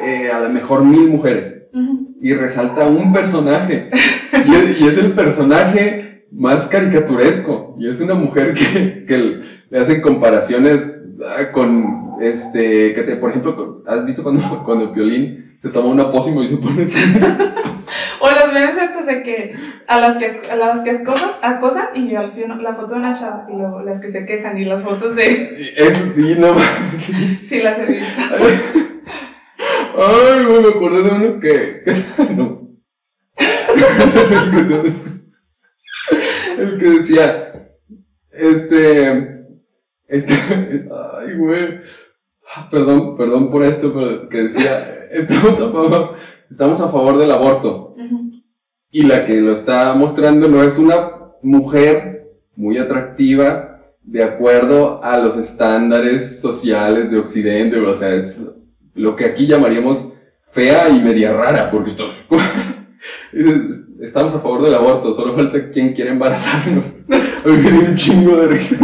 [0.00, 1.68] eh, a lo mejor mil mujeres
[2.20, 3.90] y resalta un personaje.
[4.78, 7.76] Y, es, el personaje más caricaturesco.
[7.78, 10.94] Y es una mujer que, que le hacen comparaciones
[11.26, 15.88] ah, con, este, que te, por ejemplo, ¿has visto cuando, cuando el violín se toma
[15.88, 16.86] una pócima y se pone
[18.20, 19.54] O los memes estos de que
[19.86, 21.02] a las que, a las que
[21.42, 24.58] acosan, y al final la foto de una chava y luego las que se quejan
[24.58, 25.74] y las fotos de...
[25.76, 26.54] Es, y no
[27.48, 28.22] Sí, las he visto.
[29.96, 31.82] Ay, güey, me acordé de uno que...
[32.36, 32.60] no.
[36.58, 37.52] el que decía,
[38.30, 39.46] este,
[40.08, 41.80] este, ay, güey,
[42.70, 46.16] perdón, perdón por esto, pero que decía, estamos a favor,
[46.50, 47.94] estamos a favor del aborto.
[48.90, 51.10] Y la que lo está mostrando no es una
[51.42, 58.36] mujer muy atractiva de acuerdo a los estándares sociales de Occidente, o sea, es
[58.94, 60.14] lo que aquí llamaríamos
[60.48, 62.08] fea y media rara, porque esto,
[64.00, 66.96] estamos a favor del aborto, solo falta quien quiera embarazarnos.
[67.44, 68.76] A mí me dio un chingo de risa.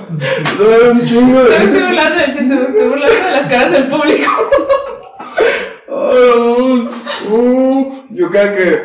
[0.58, 3.72] me dio un chingo de estoy burlando del chiste, me estoy burlando de las caras
[3.72, 4.30] del público.
[8.10, 8.82] yo cada que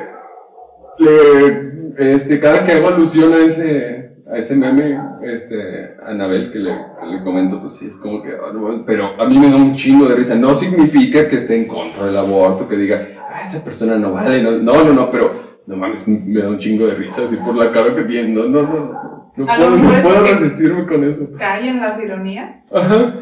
[0.97, 6.59] le, este, cada que hago alusión a ese, a ese meme, este, a Anabel que
[6.59, 9.75] le, le comento, pues sí, es como que, ah, pero a mí me da un
[9.75, 10.35] chingo de risa.
[10.35, 14.41] No significa que esté en contra del aborto, que diga, ah, esa persona no vale,
[14.41, 17.71] no, no, no, pero no mames, me da un chingo de risa así por la
[17.71, 21.29] cara que tiene, no, no, no, no puedo, no puedo resistirme con eso.
[21.37, 22.63] Callen las ironías.
[22.71, 23.13] Ajá.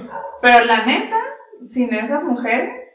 [0.41, 1.17] Pero la neta,
[1.67, 2.85] sin esas mujeres,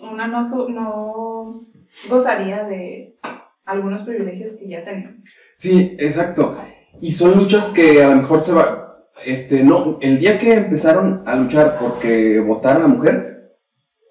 [0.00, 1.60] una no, no
[2.08, 3.16] gozaría de
[3.64, 5.24] algunos privilegios que ya tenemos.
[5.54, 6.56] Sí, exacto.
[7.00, 8.78] Y son luchas que a lo mejor se va...
[9.24, 13.56] Este, no, el día que empezaron a luchar porque votara la mujer,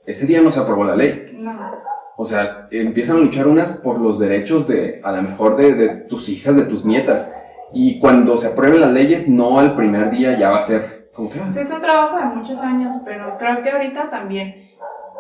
[0.06, 1.32] ese día no se aprobó la ley.
[1.34, 1.82] No.
[2.16, 5.90] O sea, empiezan a luchar unas por los derechos de, a lo mejor, de, de
[5.90, 7.34] tus hijas, de tus nietas.
[7.74, 11.30] Y cuando se aprueben las leyes, no al primer día ya va a ser como
[11.30, 11.40] que...
[11.52, 14.70] Sí, es un trabajo de muchos años, pero creo que ahorita también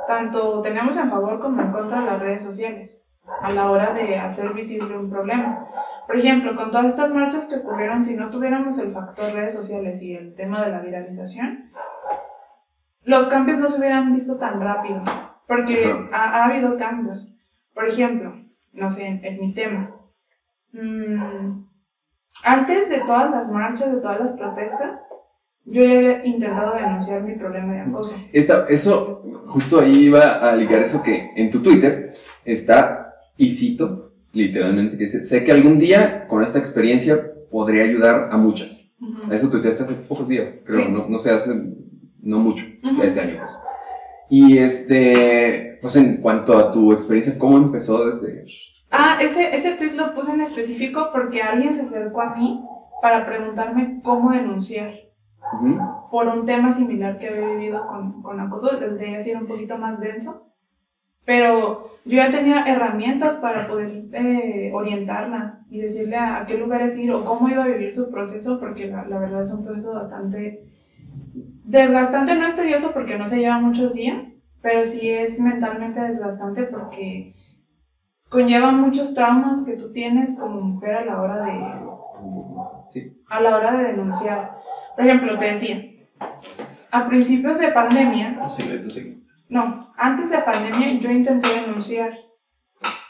[0.08, 3.04] tanto tenemos en favor como en contra las redes sociales.
[3.41, 5.68] a la hora de hacer visible un problema.
[6.08, 10.02] Por ejemplo, con todas estas marchas que ocurrieron, si no tuviéramos el factor redes sociales
[10.02, 11.72] y el tema de la viralización,
[13.04, 15.02] los cambios no se hubieran visto tan rápido,
[15.47, 17.34] porque ha, habido cambios.
[17.74, 18.36] Por ejemplo,
[18.74, 19.91] no sé, en, mi tema.
[20.74, 21.64] Mm,
[22.44, 25.00] antes de todas las marchas, de todas las protestas,
[25.66, 28.16] yo ya había intentado denunciar mi problema de acoso.
[28.34, 32.14] Esta, eso, justo ahí iba a ligar eso que en tu Twitter
[32.44, 38.30] está, y cito, literalmente, que dice, sé que algún día con esta experiencia podría ayudar
[38.32, 38.92] a muchas.
[39.32, 41.52] Eso tuiteaste hace pocos días, creo, no, no sé, hace
[42.22, 42.66] no mucho,
[43.02, 43.58] este año pues.
[44.30, 48.46] Y este, pues en cuanto a tu experiencia, ¿cómo empezó desde...?
[48.92, 52.62] Ah, ese, ese tweet lo puse en específico porque alguien se acercó a mí
[53.02, 54.94] para preguntarme cómo denunciar
[56.12, 59.48] por un tema similar que había vivido con, con acoso, el de ella era un
[59.48, 60.48] poquito más denso,
[61.26, 67.12] pero yo ya tenía herramientas para poder eh, orientarla y decirle a, qué lugares ir
[67.12, 70.68] o cómo iba a vivir su proceso, porque la, la, verdad es un proceso bastante
[71.64, 76.64] desgastante, no es tedioso porque no se lleva muchos días, pero sí es mentalmente desgastante
[76.64, 77.36] porque
[78.32, 83.74] conlleva muchos traumas que tú tienes como mujer a la hora de, a la hora
[83.74, 84.58] de denunciar.
[84.96, 85.84] Por ejemplo, te decía,
[86.92, 88.40] a principios de pandemia...
[89.50, 92.14] No, antes de pandemia yo intenté denunciar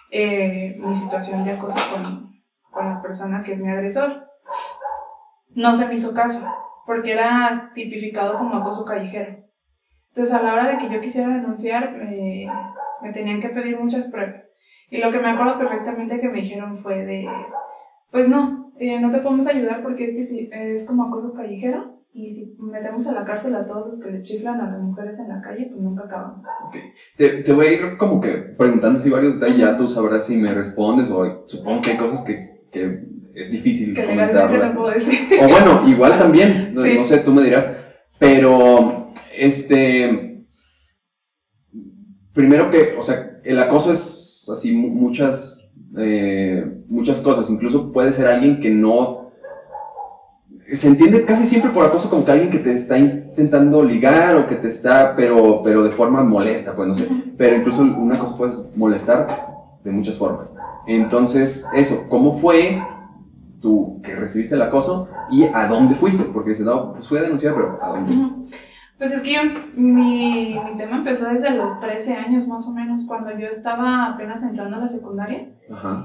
[0.10, 2.34] eh, mi situación de acoso con,
[2.72, 4.28] con la persona que es mi agresor.
[5.50, 6.44] No se me hizo caso,
[6.88, 9.38] porque era tipificado como acoso callejero.
[10.08, 14.51] Entonces, a la hora de que yo quisiera denunciar, me tenían que pedir muchas pruebas.
[14.92, 17.26] Y lo que me acuerdo perfectamente que me dijeron fue de,
[18.12, 22.58] pues no, eh, no te podemos ayudar porque es, es como acoso callejero y si
[22.60, 25.39] metemos a la cárcel a todos los que le chiflan a las mujeres en la
[25.39, 26.46] calle, pues nunca acabamos.
[27.16, 30.36] Te, te voy a ir como que preguntando si varios detalles, ya tú sabrás si
[30.36, 34.74] me respondes o supongo que hay cosas que, que es difícil que comentarlas.
[34.76, 35.20] No puedo decir.
[35.42, 37.72] O bueno, igual también, no, no sé, tú me dirás,
[38.20, 40.28] pero este...
[42.34, 48.28] Primero que, o sea, el acoso es así muchas, eh, muchas cosas, incluso puede ser
[48.28, 49.22] alguien que no
[50.74, 54.48] se entiende casi siempre por acoso como que alguien que te está intentando ligar o
[54.48, 57.08] que te está, pero, pero de forma molesta, pues no sé.
[57.38, 59.28] Pero incluso una cosa puede molestar
[59.84, 60.56] de muchas formas.
[60.88, 62.82] Entonces, eso, ¿cómo fue
[63.60, 66.24] tú que recibiste el acoso y a dónde fuiste?
[66.24, 68.16] Porque dices, no, pues fui a denunciar, pero ¿a dónde?
[69.02, 69.41] Pues es que yo,
[69.74, 74.43] mi, mi, tema empezó desde los 13 años más o menos, cuando yo estaba apenas
[74.43, 75.47] entrando a la secundaria.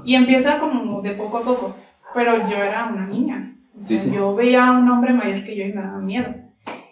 [0.03, 1.75] Y empieza como de poco a poco,
[2.15, 3.53] pero yo era una niña.
[4.11, 6.33] Yo veía a un hombre mayor que yo y me daba miedo.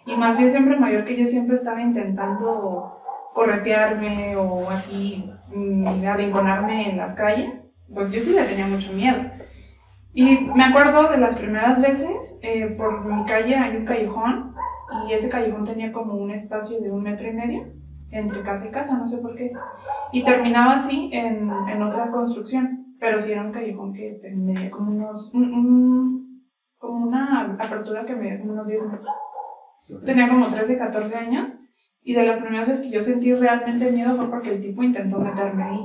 [0.06, 3.00] Y más de ese hombre mayor que yo siempre estaba intentando
[3.34, 9.24] corretearme o así mm, arrinconarme en las calles, pues yo sí le tenía mucho miedo.
[10.14, 14.54] Y me acuerdo de las primeras veces, eh, por mi calle hay un callejón
[15.06, 17.72] y ese callejón tenía como un espacio de un metro y medio
[18.10, 19.52] entre casa y casa, no sé por qué.
[20.12, 24.90] Y terminaba así en, en otra construcción, pero sí era un callejón que tenía como
[24.90, 25.32] unos,
[26.78, 29.14] como una apertura que me como unos 10 metros.
[30.04, 31.56] Tenía como 13, 14 años
[32.02, 35.18] y de las primeras veces que yo sentí realmente miedo fue porque el tipo intentó
[35.18, 35.84] meterme ahí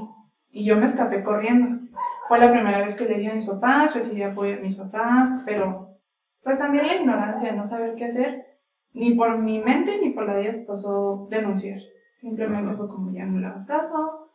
[0.52, 1.80] y yo me escapé corriendo.
[2.28, 5.30] Fue la primera vez que le dije a mis papás, recibí apoyo de mis papás,
[5.46, 5.98] pero
[6.44, 8.46] pues también la ignorancia de no saber qué hacer,
[8.94, 11.80] ni por mi mente ni por la de ellas pasó denunciar.
[12.20, 14.30] Simplemente fue como ya no le hagas caso,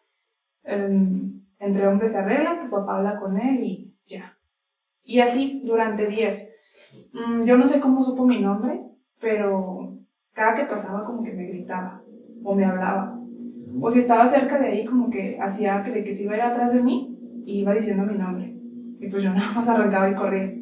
[1.58, 4.36] entre hombres se arreglan, tu papá habla con él y ya.
[5.04, 6.46] Y así durante días.
[7.12, 8.82] Mm, yo no sé cómo supo mi nombre,
[9.20, 9.94] pero
[10.32, 12.02] cada que pasaba como que me gritaba
[12.42, 13.22] o me hablaba.
[13.80, 16.42] O si estaba cerca de ahí, como que hacía que, que se iba a ir
[16.42, 18.58] atrás de mí y iba diciendo mi nombre.
[19.00, 20.55] Y pues yo nada más arrancaba y corría.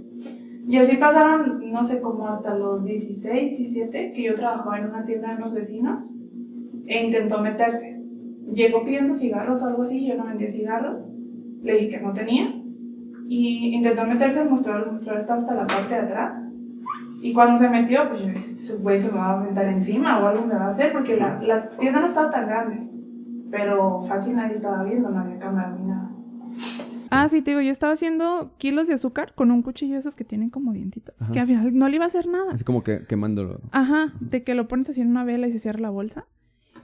[0.67, 5.05] Y así pasaron, no sé, como hasta los 16, 17, que yo trabajaba en una
[5.05, 6.17] tienda de unos vecinos
[6.87, 8.03] e intentó meterse.
[8.53, 11.15] Llegó pidiendo cigarros o algo así, yo no vendía cigarros.
[11.62, 12.55] Le dije que no tenía
[13.29, 16.47] y intentó meterse al mostrador, el mostrador estaba hasta la parte de atrás.
[17.23, 20.23] Y cuando se metió, pues yo dije, este güey se me va a aventar encima
[20.23, 22.87] o algo me va a hacer, porque la, la tienda no estaba tan grande.
[23.51, 26.11] Pero fácil nadie estaba viendo, no había cámara ni nada.
[27.15, 30.25] Ah, sí, te digo, yo estaba haciendo kilos de azúcar con un cuchillo esos que
[30.25, 31.15] tienen como dientitos.
[31.33, 32.53] Que al final no le iba a hacer nada.
[32.53, 33.61] Así como que quemándolo.
[33.71, 36.27] Ajá, de que lo pones así en una vela y se cierra la bolsa.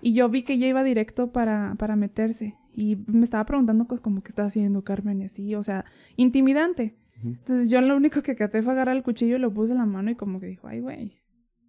[0.00, 2.56] Y yo vi que ya iba directo para, para meterse.
[2.72, 5.20] Y me estaba preguntando cosas como, ¿qué está haciendo Carmen?
[5.20, 5.84] Y así, o sea,
[6.16, 6.96] intimidante.
[7.22, 9.86] Entonces yo lo único que caté fue agarrar el cuchillo y lo puse en la
[9.86, 11.18] mano y como que dijo, ay, güey.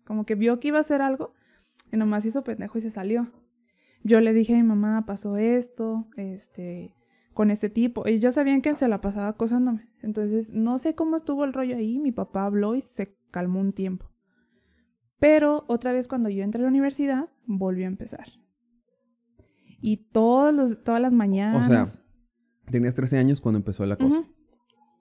[0.05, 1.33] Como que vio que iba a hacer algo
[1.91, 3.31] y nomás hizo pendejo y se salió.
[4.03, 6.93] Yo le dije a mi mamá, pasó esto, este,
[7.33, 8.05] con este tipo.
[8.05, 9.89] Ellos sabían que se la pasaba acosándome.
[10.01, 11.99] Entonces, no sé cómo estuvo el rollo ahí.
[11.99, 14.11] Mi papá habló y se calmó un tiempo.
[15.19, 18.27] Pero otra vez cuando yo entré a la universidad, volvió a empezar.
[19.79, 21.67] Y todos los, todas las mañanas.
[21.67, 22.03] O sea,
[22.69, 24.25] tenías 13 años cuando empezó el acoso.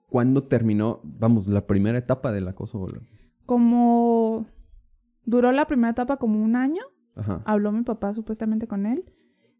[0.09, 2.85] ¿Cuándo terminó, vamos, la primera etapa del acoso?
[3.45, 4.45] Como
[5.25, 6.83] duró la primera etapa como un año.
[7.15, 7.41] Ajá.
[7.45, 9.05] Habló mi papá supuestamente con él.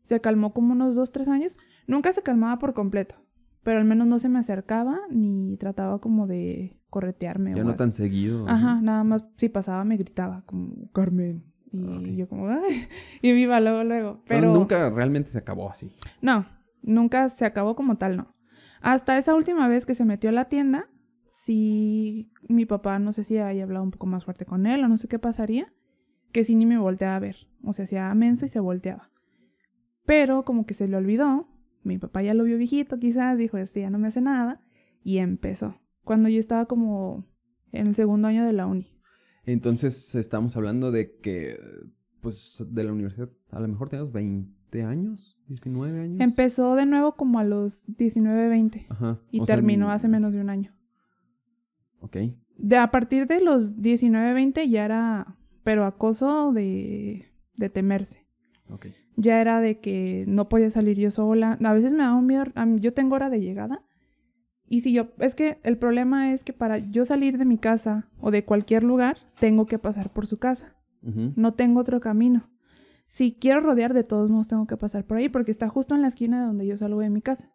[0.06, 1.58] Se calmó como unos dos, tres años.
[1.88, 3.16] Nunca se calmaba por completo.
[3.64, 7.56] Pero al menos no se me acercaba ni trataba como de corretearme.
[7.56, 8.48] Ya no tan seguido.
[8.48, 11.46] Ajá, nada más si pasaba me gritaba como Carmen.
[11.72, 12.88] Y yo como, ay,
[13.22, 14.24] y viva luego, luego.
[14.28, 15.92] Pero nunca realmente se acabó así.
[16.22, 16.46] No,
[16.82, 18.36] nunca se acabó como tal, no.
[18.82, 20.90] Hasta esa última vez que se metió a la tienda,
[21.28, 24.88] si mi papá, no sé si haya hablado un poco más fuerte con él o
[24.88, 25.72] no sé qué pasaría,
[26.34, 27.48] que sí ni me volteaba a ver.
[27.64, 29.11] O sea, hacía menso y se volteaba.
[30.12, 31.48] Pero como que se le olvidó,
[31.84, 34.62] mi papá ya lo vio viejito quizás, dijo, este ya no me hace nada,
[35.06, 35.80] y empezó.
[36.04, 37.26] Cuando yo estaba como
[37.72, 38.92] en el segundo año de la uni.
[39.46, 41.58] Entonces estamos hablando de que,
[42.20, 46.20] pues, de la universidad, a lo mejor teníamos 20 años, 19 años.
[46.20, 48.88] Empezó de nuevo como a los 19, 20.
[48.90, 49.22] Ajá.
[49.32, 50.76] Y terminó hace menos de un año.
[52.02, 52.18] Ok.
[52.58, 58.28] De, a partir de los 19, 20 ya era, pero acoso de, de temerse.
[58.68, 58.88] Ok.
[59.18, 61.58] Ya era de que no podía salir yo sola.
[61.64, 62.46] A veces me daba un miedo.
[62.80, 63.84] Yo tengo hora de llegada.
[64.68, 68.10] Y si yo, es que el problema es que para yo salir de mi casa
[68.20, 70.76] o de cualquier lugar, tengo que pasar por su casa.
[71.02, 72.50] No tengo otro camino.
[73.08, 76.02] Si quiero rodear, de todos modos tengo que pasar por ahí porque está justo en
[76.02, 77.52] la esquina de donde yo salgo de mi casa.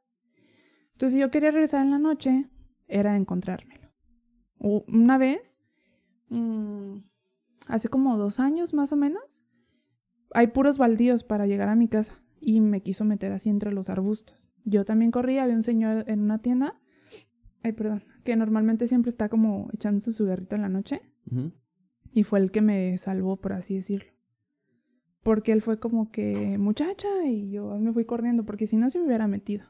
[0.92, 2.50] Entonces, si yo quería regresar en la noche,
[2.88, 3.86] era encontrármelo.
[4.58, 5.60] una vez,
[6.28, 6.98] mm,
[7.68, 9.42] hace como dos años más o menos,
[10.32, 13.88] hay puros baldíos para llegar a mi casa y me quiso meter así entre los
[13.88, 14.52] arbustos.
[14.64, 16.80] Yo también corría, había un señor en una tienda,
[17.62, 21.00] ay, perdón, que normalmente siempre está como echándose su garrito en la noche.
[22.12, 24.10] Y fue el que me salvó, por así decirlo.
[25.22, 28.98] Porque él fue como que, muchacha, y yo me fui corriendo, porque si no se
[28.98, 29.66] me hubiera metido.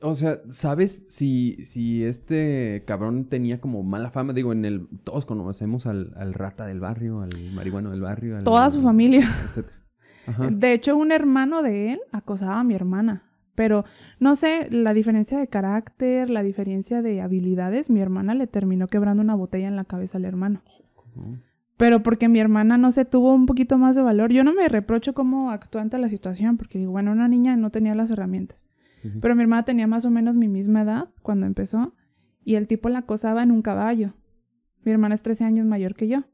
[0.00, 4.32] O sea, ¿sabes si, si este cabrón tenía como mala fama?
[4.32, 4.88] Digo, en el.
[5.04, 8.38] Todos conocemos al, al rata del barrio, al marihuano del barrio.
[8.42, 9.28] Toda su familia.
[10.50, 13.22] De hecho, un hermano de él acosaba a mi hermana.
[13.54, 13.84] Pero
[14.20, 19.22] no sé, la diferencia de carácter, la diferencia de habilidades, mi hermana le terminó quebrando
[19.22, 20.62] una botella en la cabeza al hermano.
[21.76, 24.30] Pero porque mi hermana, no sé, tuvo un poquito más de valor.
[24.30, 27.70] Yo no me reprocho cómo actuó ante la situación, porque digo, bueno, una niña no
[27.70, 28.66] tenía las herramientas.
[29.20, 31.94] Pero mi hermana tenía más o menos mi misma edad cuando empezó,
[32.44, 34.14] y el tipo la acosaba en un caballo.
[34.84, 36.24] Mi hermana es 13 años mayor que yo.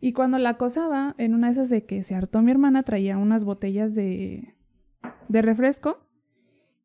[0.00, 3.18] Y cuando la acosaba, en una de esas de que se hartó mi hermana, traía
[3.18, 4.56] unas botellas de,
[5.28, 6.08] de refresco.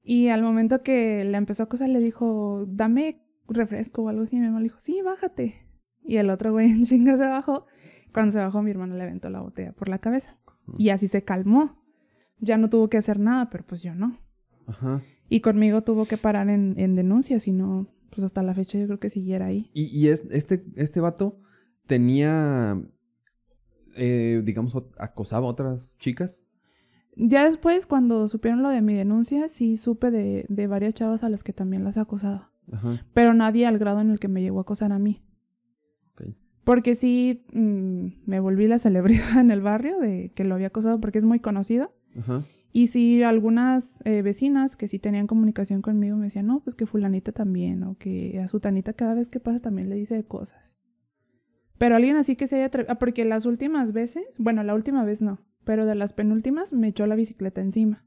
[0.04, 4.36] Y al momento que la empezó a acosar, le dijo, dame refresco o algo así.
[4.36, 5.68] Y mi hermano le dijo, sí, bájate.
[6.04, 7.66] Y el otro güey en chinga se bajó.
[8.14, 10.38] Cuando se bajó, mi hermano le aventó la botella por la cabeza.
[10.78, 11.84] Y así se calmó.
[12.40, 14.20] Ya no tuvo que hacer nada, pero pues yo no.
[14.68, 15.01] Ajá.
[15.30, 18.86] Y conmigo tuvo que parar en, en denuncia, si no, pues hasta la fecha yo
[18.86, 19.70] creo que siguiera ahí.
[19.74, 21.39] ¿Y, y este, este vato
[21.88, 22.80] tenía,
[23.95, 26.43] eh, digamos, acosaba a otras chicas?
[27.15, 31.30] Ya después, cuando supieron lo de mi denuncia, sí supe de, de varias chavas a
[31.30, 32.51] las que también las acosaba.
[32.72, 33.03] Ajá.
[33.13, 35.24] Pero nadie al grado en el que me llegó a acosar a mí.
[36.68, 40.99] Porque sí mm, me volví la celebridad en el barrio de que lo había acosado
[40.99, 41.93] porque es muy conocido.
[42.74, 46.86] Y sí, algunas eh, vecinas que sí tenían comunicación conmigo me decían, no, pues que
[46.86, 50.78] fulanita también, o que a su tanita cada vez que pasa también le dice cosas.
[51.78, 55.03] Pero alguien así que se haya atrevido, ah, porque las últimas veces, bueno, la última
[55.03, 58.05] vez no, pero de las penúltimas me echó la bicicleta encima.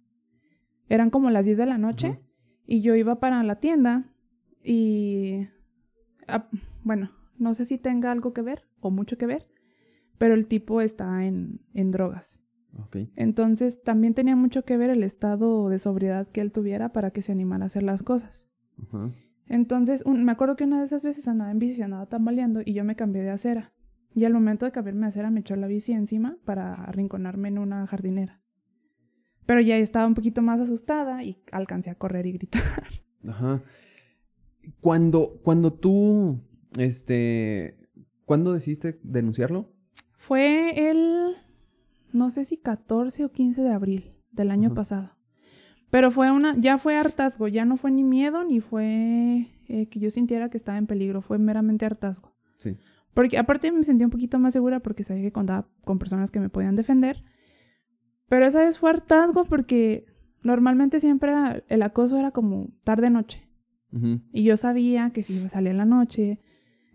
[0.88, 2.20] Eran como las 10 de la noche
[2.66, 4.12] y yo iba para la tienda
[4.62, 5.46] y,
[6.26, 6.48] ah,
[6.82, 9.46] bueno, no sé si tenga algo que ver o mucho que ver,
[10.18, 12.39] pero el tipo está en, en drogas.
[13.16, 17.22] Entonces también tenía mucho que ver el estado de sobriedad que él tuviera para que
[17.22, 18.48] se animara a hacer las cosas.
[19.46, 22.84] Entonces me acuerdo que una de esas veces andaba en bici, andaba tambaleando y yo
[22.84, 23.72] me cambié de acera.
[24.14, 27.58] Y al momento de cambiarme de acera me echó la bici encima para arrinconarme en
[27.58, 28.40] una jardinera.
[29.46, 32.62] Pero ya estaba un poquito más asustada y alcancé a correr y gritar.
[33.28, 33.62] Ajá.
[34.80, 36.40] Cuando, cuando tú
[36.78, 37.76] este,
[38.24, 39.72] ¿cuándo decidiste denunciarlo?
[40.12, 41.34] Fue el,
[42.12, 45.16] no sé si 14 o 15 de abril del año pasado.
[45.90, 49.98] Pero fue una, ya fue hartazgo, ya no fue ni miedo ni fue eh, que
[50.00, 52.32] yo sintiera que estaba en peligro, fue meramente hartazgo.
[52.58, 52.76] Sí.
[53.14, 56.38] Porque aparte me sentí un poquito más segura porque sabía que contaba con personas que
[56.38, 57.24] me podían defender.
[58.28, 60.06] Pero esa vez fue hartazgo porque
[60.42, 63.46] Normalmente siempre era- el acoso era como tarde-noche.
[64.32, 66.40] Y yo sabía que si iba a salir la noche,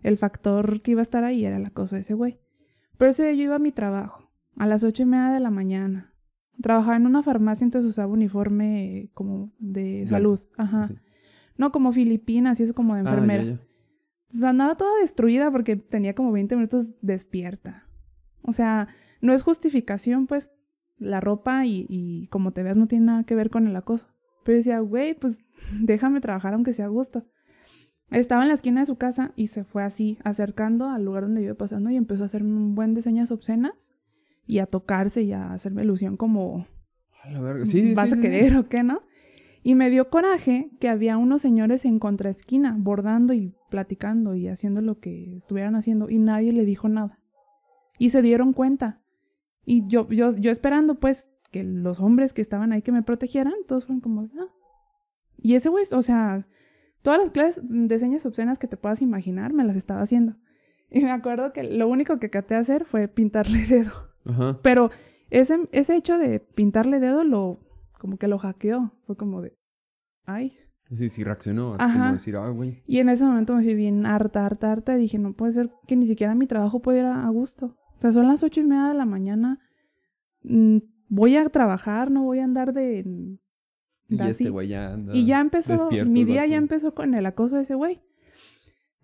[0.02, 2.40] el factor que iba a estar ahí era el acoso de ese güey.
[2.98, 4.25] Pero ese día yo iba a mi trabajo,
[4.56, 6.12] a las ocho y media de la mañana.
[6.60, 10.40] Trabajaba en una farmacia, entonces usaba uniforme como de Blanco, salud.
[10.56, 10.88] Ajá.
[10.88, 10.94] Sí.
[11.58, 13.42] No como Filipinas y eso como de Ah, ya, enfermera.
[13.44, 13.50] ya.
[14.28, 17.86] Entonces andaba toda destruida porque tenía como 20 minutos despierta.
[18.42, 18.88] O sea,
[19.20, 20.50] no es justificación, pues,
[20.98, 24.06] la ropa y, y como te veas no tiene nada que ver con el acoso.
[24.44, 25.38] Pero decía, güey, pues
[25.80, 27.26] déjame trabajar aunque sea a gusto.
[28.10, 31.40] Estaba en la esquina de su casa y se fue así, acercando al lugar donde
[31.42, 33.90] yo iba pasando y empezó a hacerme un buen de señas obscenas
[34.46, 36.66] y a tocarse y a hacerme ilusión como,
[37.22, 37.66] A la verga.
[37.66, 38.22] Sí, ¿vas sí, a sí.
[38.22, 39.02] querer o qué, no?
[39.62, 44.80] Y me dio coraje que había unos señores en contraesquina bordando y platicando y haciendo
[44.80, 47.18] lo que estuvieran haciendo y nadie le dijo nada.
[47.98, 49.02] Y se dieron cuenta.
[49.64, 53.54] Y yo, yo, yo esperando pues que los hombres que estaban ahí que me protegieran,
[53.66, 54.52] todos fueron como, ah.
[55.36, 56.46] Y ese güey, o sea,
[57.02, 60.36] todas las clases de señas obscenas que te puedas imaginar me las estaba haciendo.
[60.90, 63.92] Y me acuerdo que lo único que caté hacer fue pintarle dedo.
[64.26, 64.58] Ajá.
[64.62, 64.90] Pero
[65.30, 67.60] ese, ese hecho de pintarle dedo lo,
[67.98, 68.92] como que lo hackeó.
[69.06, 69.56] Fue como de,
[70.24, 70.56] ay.
[70.94, 71.74] Sí, sí, reaccionó.
[71.74, 71.98] Así Ajá.
[71.98, 72.82] como decir, ah, güey.
[72.86, 74.96] Y en ese momento me fui bien harta, harta, harta.
[74.96, 77.76] Y dije, no puede ser que ni siquiera mi trabajo pudiera a gusto.
[77.96, 79.58] O sea, son las ocho y media de la mañana.
[80.42, 83.04] Mm, Voy a trabajar, no voy a andar de...
[84.08, 85.14] Y de este güey ya anda.
[85.14, 88.02] Y ya empezó, mi día ya empezó con el acoso de ese güey.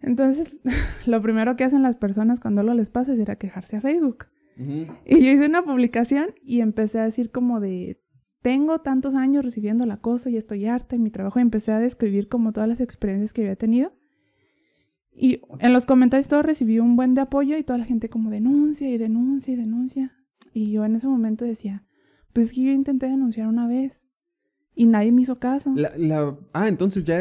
[0.00, 0.60] Entonces,
[1.06, 3.80] lo primero que hacen las personas cuando lo les pasa es ir a quejarse a
[3.80, 4.26] Facebook.
[4.56, 4.86] Y
[5.24, 8.00] yo hice una publicación y empecé a decir como de,
[8.42, 11.38] tengo tantos años recibiendo el acoso y estoy harta en mi trabajo.
[11.38, 13.92] Y empecé a describir como todas las experiencias que había tenido.
[15.14, 18.30] Y en los comentarios todo recibí un buen de apoyo y toda la gente como
[18.30, 20.12] denuncia y denuncia y denuncia.
[20.52, 21.84] Y yo en ese momento decía,
[22.32, 24.08] pues es que yo intenté denunciar una vez
[24.74, 25.72] y nadie me hizo caso.
[25.76, 27.20] La, la- Ah, entonces ya,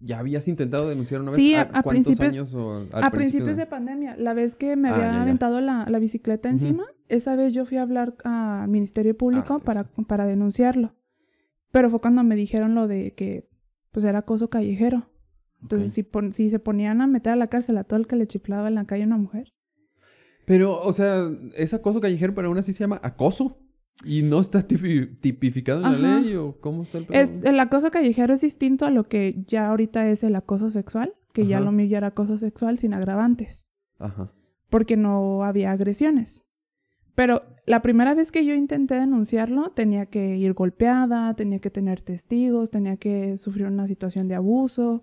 [0.00, 1.36] ya habías intentado denunciar una vez.
[1.36, 4.56] Sí, ¿A, a- cuántos principios- años o al a principio principios de pandemia, la vez
[4.56, 8.14] que me Ah, había aventado la, la bicicleta encima, esa vez yo fui a hablar
[8.24, 10.94] al Ministerio Público Ah, para, para denunciarlo.
[11.72, 13.48] Pero fue cuando me dijeron lo de que
[13.92, 15.10] pues era acoso callejero.
[15.60, 18.16] Entonces, si, pon- si se ponían a meter a la cárcel a todo el que
[18.16, 19.52] le chiflaba en la calle a una mujer.
[20.46, 23.58] Pero, o sea, es acoso callejero, pero aún así se llama acoso.
[24.04, 25.98] ¿Y no está tipi- tipificado en Ajá.
[25.98, 27.18] la ley o cómo está el pedo?
[27.20, 31.14] Es, el acoso callejero es distinto a lo que ya ahorita es el acoso sexual,
[31.32, 33.66] que ya lo mío ya era acoso sexual sin agravantes.
[34.00, 34.32] Ajá.
[34.70, 36.44] porque no había agresiones.
[37.16, 42.00] Pero la primera vez que yo intenté denunciarlo, tenía que ir golpeada, tenía que tener
[42.02, 45.02] testigos, tenía que sufrir una situación de abuso.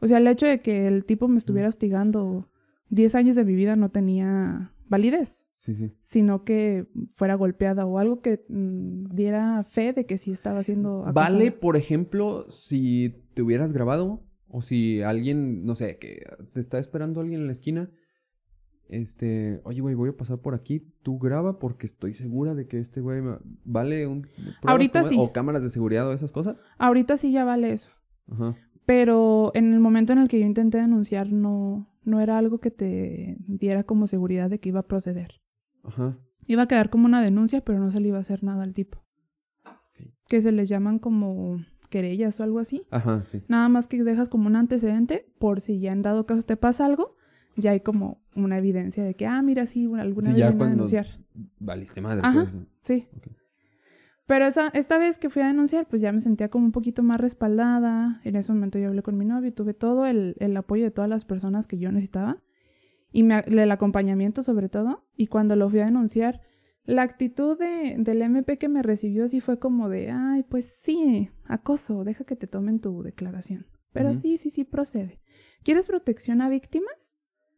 [0.00, 2.48] O sea, el hecho de que el tipo me estuviera hostigando
[2.90, 5.92] 10 años de mi vida no tenía validez, Sí, sí.
[6.02, 11.12] sino que fuera golpeada o algo que mm, diera fe de que sí estaba acosada.
[11.12, 14.24] ¿Vale, por ejemplo, si te hubieras grabado?
[14.48, 17.90] O si alguien, no sé, que te está esperando alguien en la esquina.
[18.88, 20.80] Este, oye, güey, voy a pasar por aquí.
[21.04, 23.36] Tú graba porque estoy segura de que este güey me...
[23.64, 24.26] ¿Vale un...
[24.62, 25.14] Ahorita sí.
[25.16, 26.66] O cámaras de seguridad o esas cosas?
[26.76, 27.92] Ahorita sí ya vale eso.
[28.26, 28.56] Ajá.
[28.84, 32.72] Pero en el momento en el que yo intenté denunciar no, no era algo que
[32.72, 35.41] te diera como seguridad de que iba a proceder.
[35.84, 36.18] Ajá.
[36.46, 38.74] Iba a quedar como una denuncia, pero no se le iba a hacer nada al
[38.74, 39.04] tipo.
[40.28, 42.82] Que se les llaman como querellas o algo así.
[42.90, 43.42] Ajá, sí.
[43.48, 46.86] Nada más que dejas como un antecedente por si ya en dado caso te pasa
[46.86, 47.16] algo,
[47.56, 50.68] ya hay como una evidencia de que, ah, mira, sí, alguna Sí, vez ya a
[50.68, 51.06] denunciar.
[51.58, 52.20] Valiste madre.
[52.24, 52.48] Ajá.
[52.50, 52.66] pues.
[52.80, 53.08] Sí.
[54.26, 57.02] Pero esa, esta vez que fui a denunciar, pues ya me sentía como un poquito
[57.02, 58.20] más respaldada.
[58.24, 61.10] En ese momento yo hablé con mi novio, tuve todo el, el apoyo de todas
[61.10, 62.38] las personas que yo necesitaba.
[63.12, 65.04] Y me, el acompañamiento sobre todo.
[65.16, 66.40] Y cuando lo fui a denunciar,
[66.84, 71.30] la actitud de, del MP que me recibió sí fue como de, ay, pues sí,
[71.44, 73.66] acoso, deja que te tomen tu declaración.
[73.92, 75.20] Pero sí, sí, sí procede.
[75.62, 77.14] ¿Quieres protección a víctimas?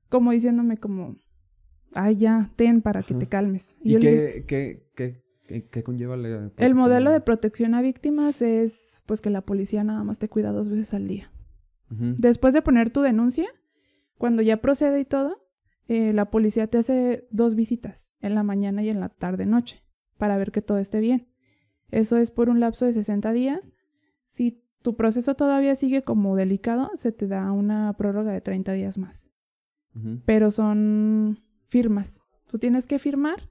[0.08, 1.16] Como diciéndome como,
[1.92, 3.76] ay, ya, ten para que te calmes.
[3.80, 7.74] ¿Y yo le dije, qué, qué, qué, qué, qué conlleva la el modelo de protección
[7.74, 11.30] a víctimas es pues que la policía nada más te cuida dos veces al día.
[11.88, 13.46] Después de poner tu denuncia,
[14.18, 15.43] cuando ya procede y todo,
[15.88, 19.82] eh, la policía te hace dos visitas, en la mañana y en la tarde noche,
[20.18, 21.28] para ver que todo esté bien.
[21.90, 23.74] Eso es por un lapso de 60 días.
[24.24, 28.98] Si tu proceso todavía sigue como delicado, se te da una prórroga de 30 días
[28.98, 29.28] más.
[30.26, 32.20] Pero son firmas.
[32.46, 33.48] Tú tienes que firmar,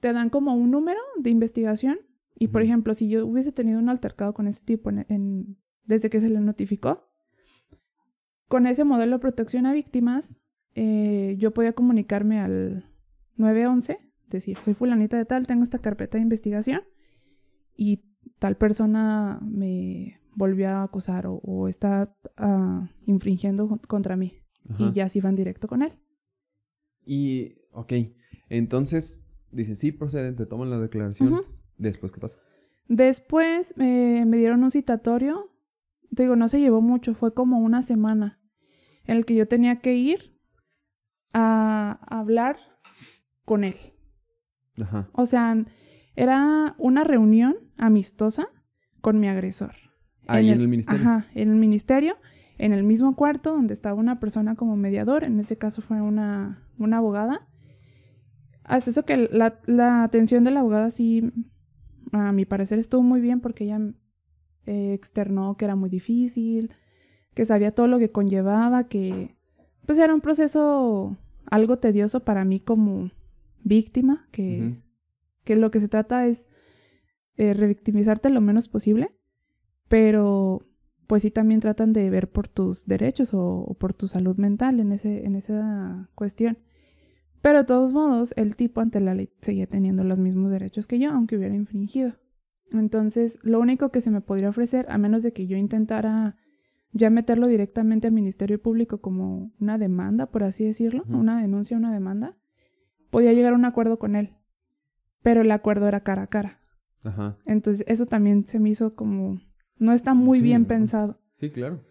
[0.00, 1.98] te dan como un número de investigación
[2.38, 6.10] y, por ejemplo, si yo hubiese tenido un altercado con ese tipo en, en- desde
[6.10, 7.08] que se le notificó,
[8.48, 10.38] con ese modelo de protección a víctimas,
[10.74, 12.90] eh, yo podía comunicarme al
[13.36, 13.98] 911,
[14.28, 16.82] decir, soy fulanita de tal, tengo esta carpeta de investigación
[17.76, 18.04] y
[18.38, 24.40] tal persona me volvió a acusar o, está uh, infringiendo contra mí.
[24.78, 25.92] Y ya se iban directo con él.
[27.04, 27.92] Y, ok,
[28.48, 29.22] entonces,
[29.52, 31.42] dice, sí, procedente, toman la declaración.
[31.76, 32.38] Después, ¿qué pasa?
[32.88, 35.50] Después eh, me dieron un citatorio.
[36.10, 38.40] digo, no se llevó mucho, fue como una semana
[39.04, 40.33] en el que yo tenía que ir
[41.34, 42.56] a hablar
[43.44, 43.76] con él.
[44.80, 45.08] Ajá.
[45.12, 45.56] O sea,
[46.16, 48.48] era una reunión amistosa
[49.00, 49.74] con mi agresor.
[50.26, 51.02] Ahí en el, ministerio.
[51.02, 52.16] Ajá, en el ministerio,
[52.56, 56.66] en el mismo cuarto donde estaba una persona como mediador, en ese caso fue una,
[56.78, 57.46] una abogada.
[58.64, 61.30] Hace eso que la, la, atención de la abogada sí,
[62.12, 63.80] a mi parecer estuvo muy bien porque ella
[64.64, 66.72] eh, externó que era muy difícil,
[67.34, 69.36] que sabía todo lo que conllevaba, que
[69.84, 71.18] pues era un proceso
[71.50, 73.10] algo tedioso para mí como
[73.62, 74.76] víctima, que,
[75.44, 76.48] que lo que se trata es
[77.36, 79.10] eh, revictimizarte lo menos posible
[79.88, 80.62] pero
[81.06, 84.92] pues sí también tratan de ver por tus derechos o, por tu salud mental en,
[84.92, 86.58] ese, en esa cuestión.
[87.42, 90.98] Pero de todos modos, el tipo ante la ley seguía teniendo los mismos derechos que
[90.98, 92.14] yo, aunque hubiera infringido.
[92.72, 96.36] Entonces, lo único que se me podría ofrecer, a menos de que yo intentara
[96.94, 101.92] ya meterlo directamente al Ministerio Público como una demanda, por así decirlo, una denuncia, una
[101.92, 102.36] demanda,
[103.10, 104.36] podía llegar a un acuerdo con él.
[105.22, 106.60] Pero el acuerdo era cara a cara.
[107.02, 107.36] Ajá.
[107.44, 109.40] Entonces, eso también se me hizo como
[109.76, 111.20] no está muy bien pensado.
[111.32, 111.84] Sí, claro.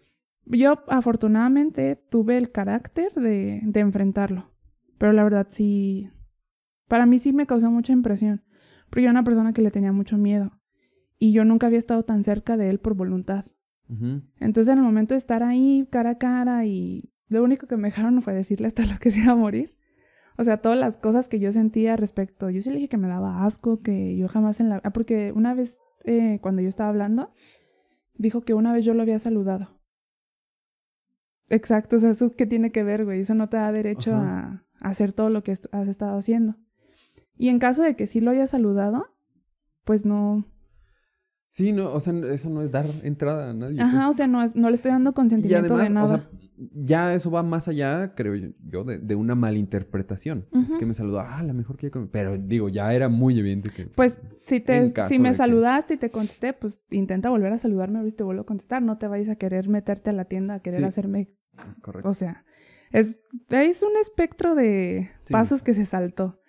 [0.46, 4.50] Yo afortunadamente tuve el carácter de, de enfrentarlo.
[4.96, 6.10] Pero la verdad sí,
[6.88, 8.42] para mí sí me causó mucha impresión.
[8.88, 10.58] Porque yo era una persona que le tenía mucho miedo.
[11.18, 13.46] Y yo nunca había estado tan cerca de él por voluntad.
[14.40, 17.88] Entonces en el momento de estar ahí cara a cara y lo único que me
[17.88, 19.76] dejaron fue decirle hasta lo que se iba a morir.
[20.36, 22.50] O sea, todas las cosas que yo sentía respecto.
[22.50, 24.80] Yo sí le dije que me daba asco, que yo jamás en la...
[24.82, 27.32] Ah, porque una vez eh, cuando yo estaba hablando,
[28.14, 29.80] dijo que una vez yo lo había saludado.
[31.48, 33.20] Exacto, o sea, eso qué tiene que ver, güey.
[33.20, 36.56] Eso no te da derecho a, hacer todo lo que has estado haciendo.
[37.36, 39.06] Y en caso de que sí lo haya saludado,
[39.84, 40.46] pues no,
[41.54, 43.80] Sí, no, o sea, eso no es dar entrada a nadie.
[43.80, 44.08] Ajá, pues.
[44.08, 46.04] o sea, no, es, no le estoy dando consentimiento de nada.
[46.04, 46.28] O sea,
[46.74, 50.48] ya eso va más allá, creo yo, de, de una malinterpretación.
[50.50, 53.86] Es que me saludó, ah, la mejor que Pero digo, ya era muy evidente que...
[53.86, 58.10] Pues si, te, si me saludaste y te contesté, pues intenta volver a saludarme, a
[58.10, 58.82] te vuelvo a contestar.
[58.82, 61.30] No te vayas a querer meterte a la tienda, a querer hacerme...
[61.82, 62.08] Correcto.
[62.08, 62.44] O sea,
[62.90, 63.16] es,
[63.50, 66.40] es un espectro de pasos que se saltó.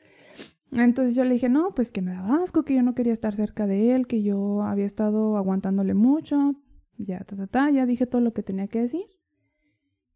[0.75, 3.35] Entonces yo le dije, no, pues que me daba asco, que yo no quería estar
[3.35, 6.55] cerca de él, que yo había estado aguantándole mucho,
[6.97, 9.05] ya, ta, ta, ta, ya dije todo lo que tenía que decir.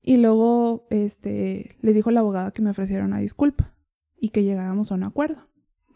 [0.01, 3.73] Y luego, este, le dijo la abogada que me ofreciera una disculpa
[4.17, 5.47] y que llegáramos a un acuerdo.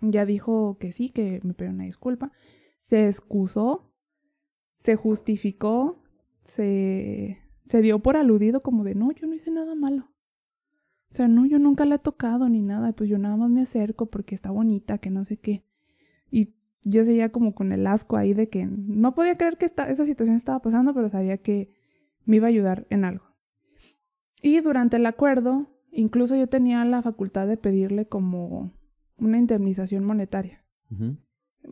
[0.01, 2.31] Ya dijo que sí, que me pidió una disculpa.
[2.79, 3.93] Se excusó,
[4.83, 6.03] se justificó,
[6.43, 7.37] se,
[7.67, 10.12] se dio por aludido como de, no, yo no hice nada malo.
[11.13, 13.61] O sea, no, yo nunca la he tocado ni nada, pues yo nada más me
[13.61, 15.63] acerco porque está bonita, que no sé qué.
[16.31, 19.91] Y yo seguía como con el asco ahí de que no podía creer que esta,
[19.91, 21.71] esa situación estaba pasando, pero sabía que
[22.25, 23.25] me iba a ayudar en algo.
[24.41, 28.73] Y durante el acuerdo, incluso yo tenía la facultad de pedirle como
[29.15, 30.65] una indemnización monetaria.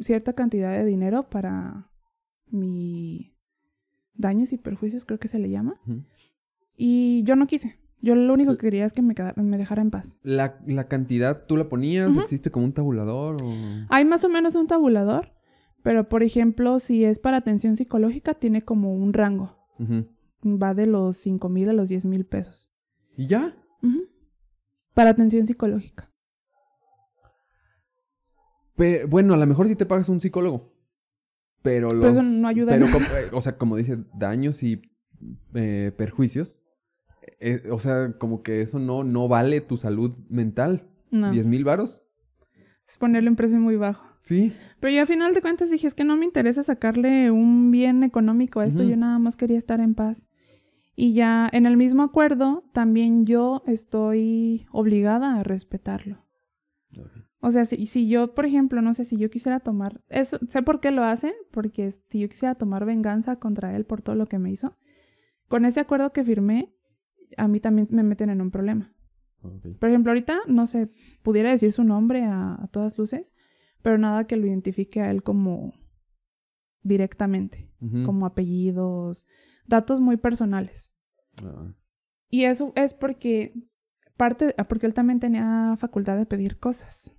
[0.02, 1.90] Cierta cantidad de dinero para
[2.46, 3.36] mi
[4.14, 5.82] daños y perjuicios, creo que se le llama.
[6.78, 7.81] Y yo no quise.
[8.02, 10.18] Yo lo único que quería es que me, me dejara en paz.
[10.24, 12.16] ¿La, cantidad tú la ponías?
[12.18, 13.38] ¿Existe como un tabulador?
[13.90, 15.34] Hay más o menos un tabulador,
[15.84, 19.58] pero por ejemplo, si es para atención psicológica, tiene como un rango.
[20.44, 22.72] Va de los 5 mil a los 10 mil pesos.
[23.16, 23.56] ¿Y ya?
[24.94, 26.12] Para atención psicológica.
[29.08, 30.74] bueno, a lo mejor sí te pagas un psicólogo.
[31.62, 32.18] Pero los.
[32.18, 32.72] eso no ayuda.
[32.72, 34.82] Pero, eh, o sea, como dice, daños y
[35.54, 36.60] eh, perjuicios
[37.42, 40.88] eh, o sea, como que eso no, no vale tu salud mental.
[41.10, 41.32] No.
[41.32, 42.04] ¿10 mil varos?
[42.88, 44.06] Es ponerle un precio muy bajo.
[44.22, 44.54] Sí.
[44.80, 48.04] Pero yo a final de cuentas dije, es que no me interesa sacarle un bien
[48.04, 50.28] económico a esto, yo nada más quería estar en paz.
[50.96, 56.24] Y ya en el mismo acuerdo, también yo estoy obligada a respetarlo.
[57.40, 60.62] O sea, si, si yo, por ejemplo, no sé, si yo quisiera tomar, eso, sé
[60.62, 64.28] por qué lo hacen, porque si yo quisiera tomar venganza contra él por todo lo
[64.28, 64.78] que me hizo,
[65.48, 66.72] con ese acuerdo que firmé,
[67.38, 68.94] a mí también me meten en un problema.
[69.80, 70.92] Por ejemplo, ahorita no sé,
[71.24, 73.34] pudiera decir su nombre a, todas luces,
[73.82, 75.74] pero nada que lo identifique a él como
[76.84, 77.72] directamente,
[78.06, 79.26] como apellidos,
[79.66, 80.92] datos muy personales.
[81.44, 81.74] Ah.
[82.30, 83.54] Y eso es porque
[84.16, 87.12] parte, porque él también tenía facultad de pedir cosas.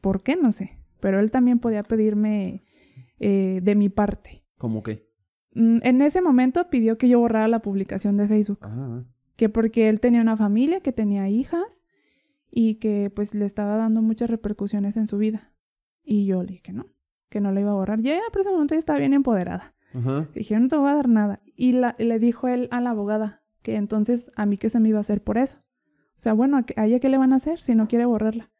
[0.00, 0.36] ¿Por qué?
[0.36, 0.78] No sé.
[1.00, 2.64] Pero él también podía pedirme
[3.18, 4.44] eh, de mi parte.
[4.58, 5.05] ¿Cómo qué?
[5.56, 8.58] Mm, En ese momento pidió que yo borrara la publicación de Facebook.
[8.62, 9.02] Ah,
[9.36, 11.82] que porque él tenía una familia, que tenía hijas
[12.50, 15.52] y que pues le estaba dando muchas repercusiones en su vida.
[16.04, 16.86] Y yo le dije que no,
[17.28, 18.00] que no la iba a borrar.
[18.00, 19.74] Yo ya por ese momento ya estaba bien empoderada.
[19.94, 20.26] ajá.
[20.34, 21.40] Dije, yo no te voy a dar nada.
[21.56, 24.88] Y la- le dijo él a la abogada que entonces a mí que se me
[24.90, 25.58] iba a hacer por eso.
[26.16, 28.04] O sea, bueno, ¿a qué- a ella qué le van a hacer si no quiere
[28.06, 28.50] borrarla?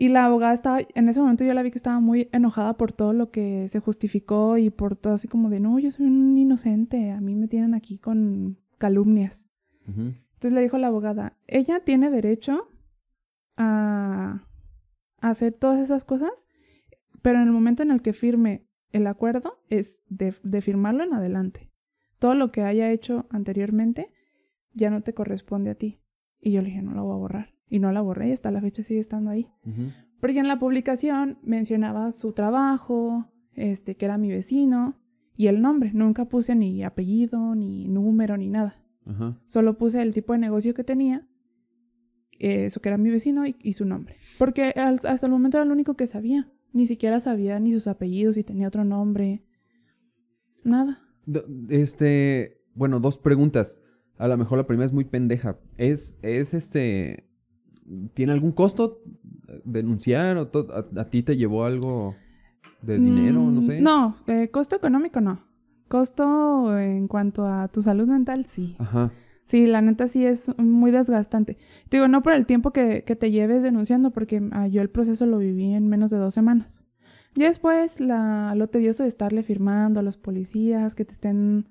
[0.00, 2.92] Y la abogada estaba, en ese momento yo la vi que estaba muy enojada por
[2.92, 6.38] todo lo que se justificó y por todo así como de, no, yo soy un
[6.38, 9.46] inocente, a mí me tienen aquí con calumnias.
[9.86, 12.68] Entonces le dijo la abogada, ella tiene derecho
[13.56, 14.46] a
[15.20, 16.46] a hacer todas esas cosas,
[17.22, 21.14] pero en el momento en el que firme el acuerdo es de, de firmarlo en
[21.14, 21.70] adelante.
[22.18, 24.10] Todo lo que haya hecho anteriormente
[24.72, 26.00] ya no te corresponde a ti.
[26.40, 27.54] Y yo le dije, no la voy a borrar.
[27.70, 29.46] Y no la borré hasta la fecha sigue estando ahí.
[29.64, 29.92] Ujú.
[30.20, 34.98] Porque en la publicación mencionaba su trabajo, este, que era mi vecino,
[35.36, 35.92] y el nombre.
[35.94, 38.76] Nunca puse ni apellido, ni número, ni nada.
[39.46, 41.26] Solo puse el tipo de negocio que tenía,
[42.38, 44.16] eso que era mi vecino y, y su nombre.
[44.38, 46.48] Porque al- hasta el momento era lo único que sabía.
[46.72, 49.42] Ni siquiera sabía ni sus apellidos, si tenía otro nombre.
[50.64, 51.00] Nada.
[51.68, 53.78] Este, bueno, dos preguntas.
[54.16, 55.58] A lo mejor la primera es muy pendeja.
[55.76, 57.29] ¿Es, es este,
[58.14, 59.02] tiene algún costo
[59.64, 60.50] denunciar o
[60.96, 62.14] a, a ti te llevó algo
[62.82, 63.80] de dinero, no Mm, sé?
[63.80, 65.38] No, eh, costo económico no.
[65.88, 68.76] Costo en cuanto a tu salud mental, sí.
[68.78, 69.10] Ajá.
[69.46, 71.58] Sí, la neta sí es muy desgastante.
[71.88, 74.90] Te digo, no por el tiempo que, que te lleves denunciando, porque ah, yo el
[74.90, 76.82] proceso lo viví en menos de dos semanas.
[77.34, 81.68] Y después la, lo tedioso de estarle firmando a los policías, que te estén...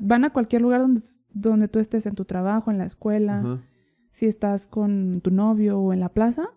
[0.00, 1.02] Van a cualquier lugar donde,
[1.32, 3.60] donde tú estés, en tu trabajo, en la escuela, Ajá.
[4.10, 6.50] Si estás con tu novio o en la plaza,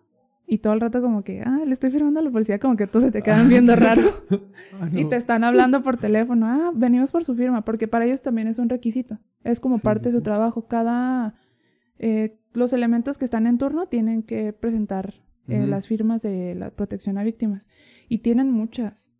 [0.46, 2.86] y todo el rato como que, ah, le estoy firmando a la policía, como que
[2.86, 4.02] todos se te quedan viendo raro.
[4.80, 6.46] Ah, Y te están hablando por teléfono.
[6.46, 9.18] Ah, venimos por su firma, porque para ellos también es un requisito.
[9.44, 10.24] Es como Sí, parte sí, de su sí.
[10.24, 10.66] trabajo.
[10.66, 11.34] Cada.
[11.98, 15.14] eh, los elementos que están en turno tienen que presentar
[15.48, 17.68] eh, las firmas de la protección a víctimas.
[18.08, 19.10] Y tienen muchas.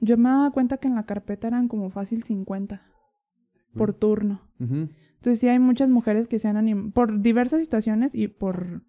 [0.00, 2.82] Yo me daba cuenta que en la carpeta eran como fácil 50
[3.74, 4.40] por turno.
[4.60, 4.88] Ujú.
[5.18, 8.82] Entonces sí hay muchas mujeres que se han animado por diversas situaciones y por,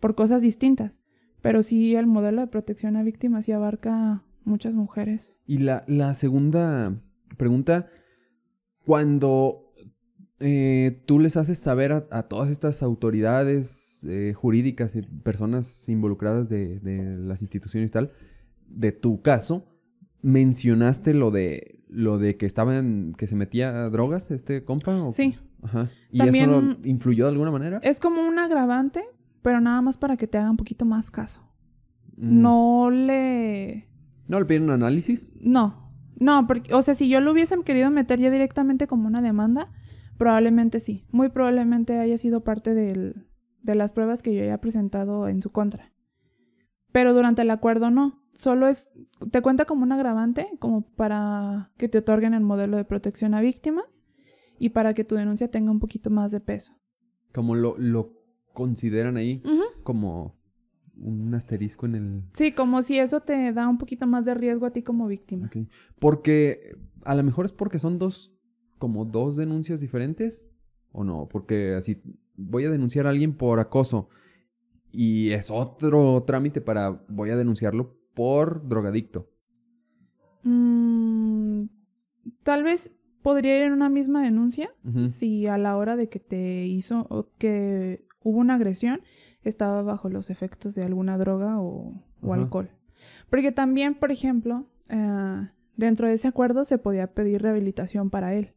[0.00, 1.02] por cosas distintas.
[1.42, 5.36] Pero sí el modelo de protección a víctimas sí abarca muchas mujeres.
[5.46, 7.00] Y la, la segunda
[7.36, 7.88] pregunta,
[8.84, 9.72] cuando
[10.40, 16.48] eh, tú les haces saber a, a todas estas autoridades eh, jurídicas y personas involucradas
[16.48, 18.12] de, de las instituciones y tal,
[18.68, 19.66] de tu caso,
[20.22, 25.36] mencionaste lo de lo de que estaban, que se metía drogas este compa o Sí.
[25.62, 25.88] Ajá.
[26.10, 27.78] ¿Y También- eso lo influyó de alguna manera?
[27.82, 29.04] Es como un agravante,
[29.42, 31.42] pero nada más para que te haga un poquito más caso.
[32.16, 32.42] Mm.
[32.42, 33.88] No le...
[34.26, 35.32] ¿No le piden un análisis?
[35.40, 35.92] No.
[36.20, 39.70] No, porque, o sea, si yo lo hubiesen querido meter ya directamente como una demanda,
[40.16, 41.04] probablemente sí.
[41.10, 43.26] Muy probablemente haya sido parte del-
[43.62, 45.92] de las pruebas que yo haya presentado en su contra.
[46.92, 48.22] Pero durante el acuerdo no.
[48.34, 48.88] Solo es,
[49.30, 53.40] te cuenta como un agravante, como para que te otorguen el modelo de protección a
[53.40, 54.04] víctimas
[54.58, 56.74] y para que tu denuncia tenga un poquito más de peso.
[57.32, 58.12] Como lo, lo
[58.52, 59.42] consideran ahí
[59.82, 60.36] como
[60.96, 62.22] un asterisco en el...
[62.34, 65.50] Sí, como si eso te da un poquito más de riesgo a ti como víctima.
[65.98, 68.34] Porque a lo mejor es porque son dos,
[68.78, 70.50] como dos denuncias diferentes,
[70.90, 72.02] o no, porque así
[72.36, 74.08] voy a denunciar a alguien por acoso
[74.90, 79.30] y es otro trámite para voy a denunciarlo por drogadicto.
[80.42, 81.64] Mm,
[82.42, 82.92] tal vez
[83.28, 84.70] podría ir en una misma denuncia
[85.10, 89.02] si a la hora de que te hizo o que hubo una agresión
[89.42, 92.70] estaba bajo los efectos de alguna droga o, alcohol.
[93.28, 98.54] Porque también, por ejemplo, eh, dentro de ese acuerdo se podía pedir rehabilitación para él.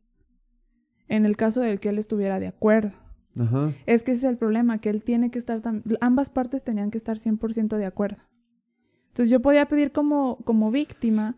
[1.10, 2.94] En el caso de que él estuviera de acuerdo.
[3.38, 3.74] Ajá.
[3.86, 5.62] Es que ese es el problema, que él tiene que estar,
[6.00, 8.24] ambas partes tenían que estar 100% de acuerdo.
[9.10, 11.36] Entonces yo podía pedir como, como víctima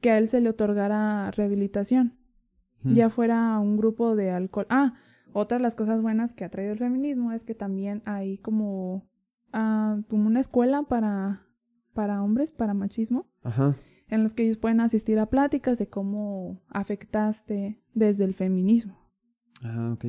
[0.00, 2.18] que a él se le otorgara rehabilitación,
[2.84, 4.66] Ya fuera un grupo de alcohol.
[4.70, 4.94] Ah,
[5.32, 9.08] otra de las cosas buenas que ha traído el feminismo es que también hay como,
[9.52, 11.46] ah, como una escuela para,
[11.94, 13.76] para hombres, para machismo, Ajá.
[14.08, 18.98] en los que ellos pueden asistir a pláticas de cómo afectaste desde el feminismo.
[19.62, 20.04] Ah, ok.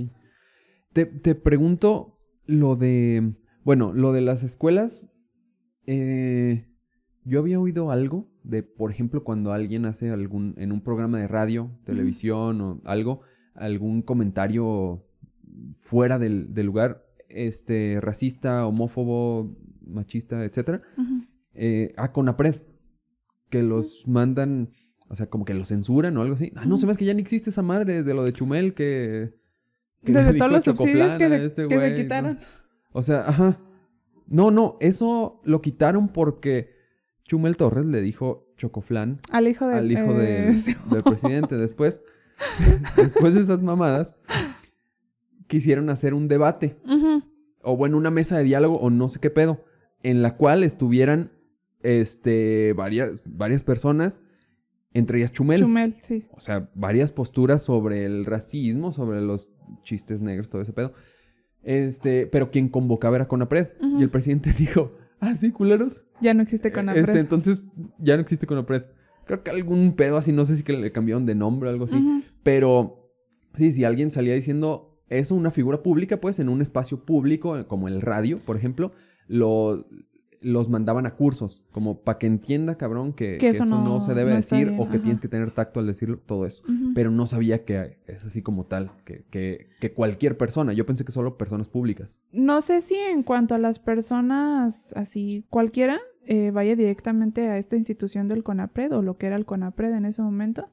[0.94, 5.08] Te, te pregunto lo de, bueno, lo de las escuelas.
[5.86, 6.68] eh,
[7.26, 11.28] yo había oído algo de, por ejemplo, cuando alguien hace algún, en un programa de
[11.28, 13.22] radio, televisión o algo,
[13.56, 15.06] algún comentario
[15.78, 21.26] fuera del, del lugar, este, racista, homófobo, machista, etcétera, Ujú.
[21.54, 22.56] eh, a Conapred,
[23.50, 24.70] que los mandan,
[25.10, 26.52] o sea, como que los censuran o algo así.
[26.56, 29.34] Ah, no, se ve que ya ni existe esa madre desde lo de Chumel que...
[30.02, 32.40] desde todos los subsidios que, se, este que se quitaron.
[32.92, 33.60] O sea, ajá.
[34.28, 36.73] No, no, eso lo quitaron porque
[37.26, 41.56] Chumel Torres le dijo chocoflán al hijo, al hijo del presidente.
[41.56, 42.04] Después,
[42.98, 44.18] después de esas mamadas,
[45.48, 46.78] quisieron hacer un debate.
[47.62, 49.64] O bueno, una mesa de diálogo o no sé qué pedo.
[50.02, 51.32] En la cual estuvieran
[51.82, 54.22] este, varias, varias personas,
[54.94, 55.62] entre ellas Chumel.
[55.62, 56.26] Chumel, sí.
[56.32, 59.50] O sea, varias posturas sobre el racismo, sobre los
[59.84, 60.94] chistes negros, todo ese pedo.
[61.64, 63.70] Este, pero quien convocaba era Conapred.
[63.98, 66.06] Y el presidente dijo, ah, sí, culeros.
[66.22, 67.04] Ya no existe Conapred.
[67.04, 68.84] Este, entonces, ya no existe Conapred.
[69.26, 71.86] Creo que algún pedo así, no sé si que le cambiaron de nombre o algo
[71.86, 72.24] así.
[72.44, 73.12] Pero,
[73.56, 77.88] sí, si alguien salía diciendo, es una figura pública, pues, en un espacio público, como
[77.88, 78.92] el radio, por ejemplo,
[79.28, 79.88] lo,
[80.44, 84.76] los mandaban a cursos, como para que entienda, cabrón, que, eso, no, se debe decir
[84.78, 86.64] o que tienes que tener tacto al decirlo, todo eso.
[86.94, 90.74] Pero no sabía que es así como tal, que, que, cualquier persona.
[90.74, 92.22] Yo pensé que solo personas públicas.
[92.32, 97.76] No sé si en cuanto a las personas así, cualquiera eh, vaya directamente a esta
[97.76, 100.70] institución del CONAPRED o lo que era el CONAPRED en ese momento.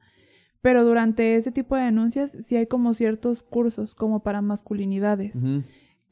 [0.62, 5.34] Pero durante ese tipo de denuncias sí hay como ciertos cursos como para masculinidades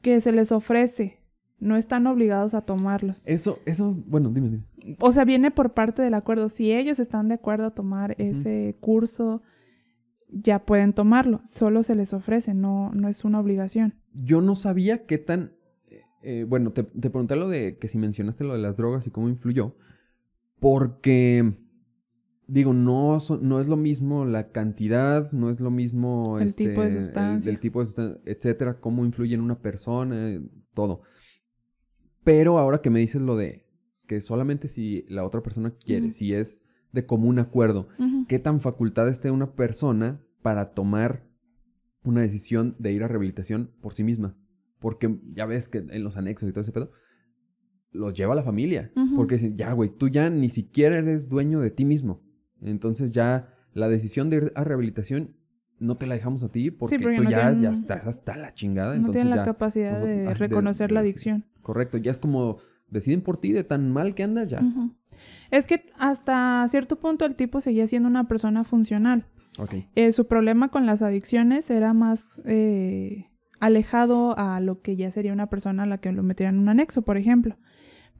[0.01, 1.18] que se les ofrece
[1.59, 3.23] no están obligados a tomarlos.
[3.27, 4.97] Eso, eso, bueno, dime, dime.
[4.99, 6.49] O sea, viene por parte del acuerdo.
[6.49, 9.41] Si ellos están de acuerdo a tomar ese curso,
[10.29, 11.41] ya pueden tomarlo.
[11.45, 13.95] Solo se les ofrece, no, no es una obligación.
[14.13, 15.53] Yo no sabía qué tan.
[16.21, 19.11] Eh, bueno, te, te, pregunté lo de que si mencionaste lo de las drogas y
[19.11, 19.75] cómo influyó.
[20.59, 21.53] Porque.
[22.47, 26.81] Digo, no, no es lo mismo la cantidad, no es lo mismo el este, tipo
[26.81, 30.41] de sustancia, el, tipo de sustancia, etcétera, cómo influye en una persona,
[30.73, 31.03] todo.
[32.29, 33.65] Pero ahora que me dices lo de
[34.05, 37.87] que solamente si la otra persona quiere, si es de común acuerdo,
[38.27, 41.27] ¿qué tan facultad esté una persona para tomar
[42.03, 44.37] una decisión de ir a rehabilitación por sí misma?
[44.77, 46.91] Porque ya ves que en los anexos y todo ese pedo,
[47.91, 48.91] los lleva la familia.
[49.15, 52.21] Porque dicen, ya, güey, tú ya ni siquiera eres dueño de ti mismo.
[52.61, 55.35] Entonces ya la decisión de ir a rehabilitación
[55.79, 58.95] no te la dejamos a ti porque, tú ya, ya, estás hasta la chingada.
[58.97, 61.45] No tienen la capacidad de reconocer la adicción.
[61.61, 62.57] Correcto, ya es como
[62.89, 64.61] deciden por ti de tan mal que andas ya.
[65.51, 69.25] Es que hasta cierto punto el tipo seguía siendo una persona funcional.
[69.95, 73.27] Eh, su problema con las adicciones era más eh,
[73.59, 76.69] alejado a lo que ya sería una persona a la que lo metieran en un
[76.69, 77.57] anexo, por ejemplo.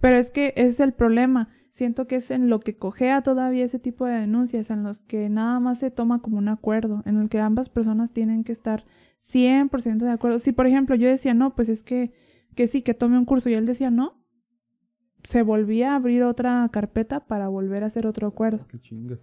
[0.02, 1.50] Pero es que ese es el problema.
[1.72, 5.30] Siento que es en lo que cogea todavía ese tipo de denuncias, en los que
[5.30, 8.86] nada más se toma como un acuerdo, en el que ambas personas tienen que estar
[9.32, 10.40] 100% de acuerdo.
[10.40, 12.12] Si, por ejemplo, yo decía, no, pues es que
[12.60, 14.22] que sí, que tome un curso y él decía no,
[15.28, 18.68] se volvía a abrir otra carpeta para volver a hacer otro acuerdo.
[18.68, 19.18] Qué chinga.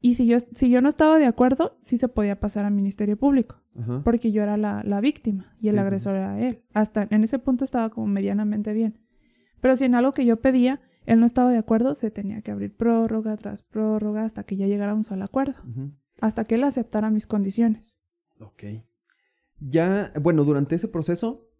[0.00, 3.18] Y si yo, si yo no estaba de acuerdo, sí se podía pasar al Ministerio
[3.18, 3.56] Público.
[4.04, 6.62] Porque yo era la, víctima y el agresor era él.
[6.72, 8.98] Hasta en ese punto estaba como medianamente bien.
[9.60, 12.50] Pero si en algo que yo pedía, él no estaba de acuerdo, se tenía que
[12.50, 15.54] abrir prórroga tras prórroga hasta que ya llegara a un solo acuerdo.
[16.20, 17.98] Hasta que él aceptara mis condiciones.
[18.38, 18.64] Ok.
[19.60, 21.50] Ya, bueno, durante ese proceso,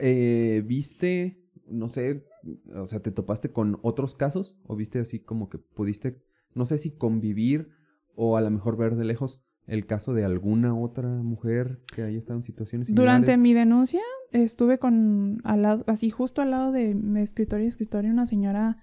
[0.00, 2.26] eh, ¿viste, no sé,
[2.74, 6.22] o sea, te topaste con otros casos o viste así como que pudiste,
[6.54, 7.70] no sé si convivir
[8.14, 12.18] o a lo mejor ver de lejos el caso de alguna otra mujer que haya
[12.18, 13.20] estado en situaciones similares?
[13.20, 17.68] Durante mi denuncia estuve con, al lado, así justo al lado de mi escritorio y
[17.68, 18.78] escritorio, una señora,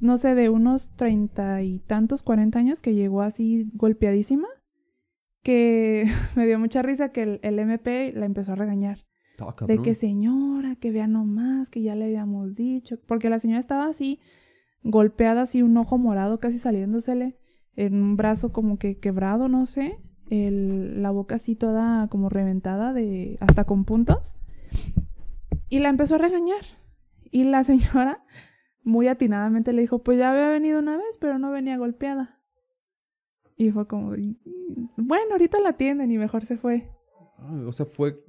[0.00, 4.48] no sé, de unos treinta y tantos, cuarenta años que llegó así golpeadísima,
[5.42, 9.06] que me dio mucha risa que el, el MP la empezó a regañar
[9.66, 12.98] de que señora, que vea nomás, que ya le habíamos dicho.
[13.06, 14.20] Porque la señora estaba así,
[14.82, 17.36] golpeada, así un ojo morado casi saliéndosele,
[17.76, 19.98] en un brazo como que quebrado, no sé.
[20.28, 24.36] El, la boca así toda como reventada, de hasta con puntos.
[25.68, 26.64] Y la empezó a regañar.
[27.30, 28.24] Y la señora,
[28.82, 32.40] muy atinadamente, le dijo, pues ya había venido una vez, pero no venía golpeada.
[33.56, 34.14] Y fue como,
[34.96, 36.90] bueno, ahorita la atienden y mejor se fue.
[37.64, 38.22] o sea, fue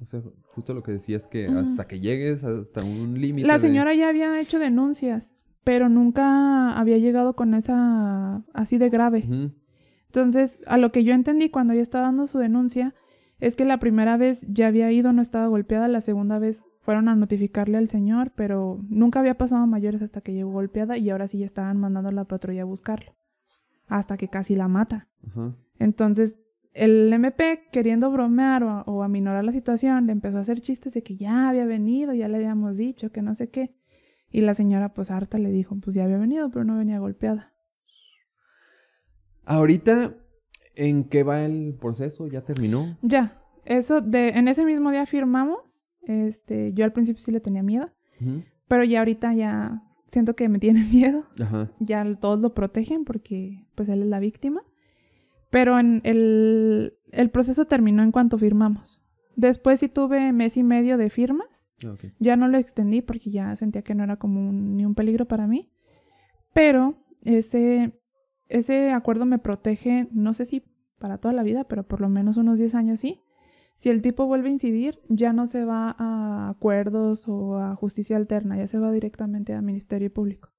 [0.00, 0.22] o sea,
[0.54, 3.46] justo lo que decías que hasta que llegues hasta un límite.
[3.46, 5.34] La señora ya había hecho denuncias,
[5.64, 9.52] pero nunca había llegado con esa así de grave.
[10.06, 12.94] Entonces, a lo que yo entendí cuando ella estaba dando su denuncia,
[13.40, 17.08] es que la primera vez ya había ido, no estaba golpeada, la segunda vez fueron
[17.08, 21.10] a notificarle al señor, pero nunca había pasado a mayores hasta que llegó golpeada y
[21.10, 23.14] ahora sí ya estaban mandando a la patrulla a buscarlo.
[23.88, 25.08] Hasta que casi la mata.
[25.78, 26.36] Entonces,
[26.74, 31.16] el MP, queriendo bromear o, aminorar la situación, le empezó a hacer chistes de que
[31.16, 33.74] ya había venido, ya le habíamos dicho, que no sé qué.
[34.34, 37.52] Y la señora, pues harta, le dijo, pues ya había venido, pero no venía golpeada.
[39.44, 40.16] Ahorita,
[40.74, 42.26] ¿en qué va el proceso?
[42.26, 42.98] ¿Ya terminó?
[43.00, 43.40] Ya.
[43.64, 45.86] Eso, de, en ese mismo día firmamos.
[46.02, 47.92] Este, yo al principio sí le tenía miedo.
[48.66, 51.26] Pero ya ahorita ya siento que me tiene miedo.
[51.40, 51.70] Ajá.
[51.78, 54.64] Ya todos lo protegen porque pues él es la víctima.
[55.50, 59.00] Pero en el, el proceso terminó en cuanto firmamos.
[59.36, 61.63] Después sí tuve mes y medio de firmas.
[62.18, 65.46] Ya no lo extendí porque ya sentía que no era como ni un peligro para
[65.46, 65.70] mí.
[66.52, 68.00] Pero ese,
[68.48, 70.64] ese acuerdo me protege, no sé si
[70.98, 73.20] para toda la vida, pero por lo menos unos 10 años sí.
[73.76, 78.16] Si el tipo vuelve a incidir, ya no se va a acuerdos o a justicia
[78.16, 80.50] alterna, ya se va directamente a Ministerio Público.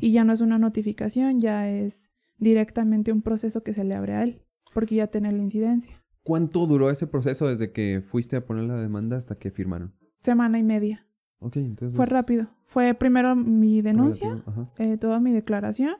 [0.00, 4.14] Y ya no es una notificación, ya es directamente un proceso que se le abre
[4.14, 4.42] a él,
[4.74, 6.02] porque ya tiene la incidencia.
[6.22, 9.94] ¿Cuánto duró ese proceso desde que fuiste a poner la demanda hasta que firmaron?
[10.22, 11.06] Semana y media.
[11.38, 11.96] Ok, entonces...
[11.96, 12.48] Fue rápido.
[12.64, 14.42] Fue primero mi denuncia,
[14.78, 15.96] eh, toda mi declaración.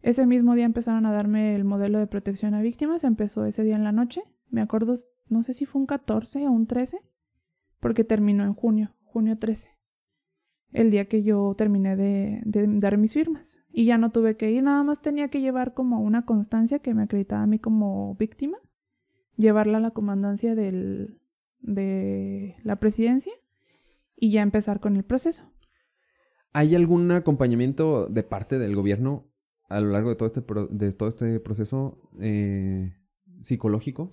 [0.00, 3.04] Ese mismo día empezaron a darme el modelo de protección a víctimas.
[3.04, 4.22] Empezó ese día en la noche.
[4.50, 4.96] Me acuerdo
[5.28, 7.00] no sé si fue un 14 o un 13,
[7.80, 9.70] porque terminó en junio, junio 13,
[10.72, 13.60] el día que yo terminé de, dar mis firmas.
[13.72, 16.94] Y ya no tuve que ir, nada más tenía que llevar como una constancia que
[16.94, 18.58] me acreditaba a mí como víctima,
[19.36, 21.20] llevarla a la comandancia del,
[21.64, 23.32] de la presidencia
[24.16, 25.50] y ya empezar con el proceso.
[26.52, 29.26] ¿Hay algún acompañamiento de parte del gobierno
[29.68, 32.92] a lo largo de todo este, de todo este proceso eh,
[33.42, 34.12] psicológico?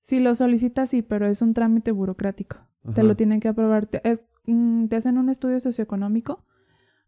[0.00, 2.58] Si lo solicitas, sí, pero es un trámite burocrático.
[2.94, 3.86] Te lo tienen que aprobar.
[3.86, 4.00] Te,
[4.46, 6.46] mm, te, hacen un estudio socioeconómico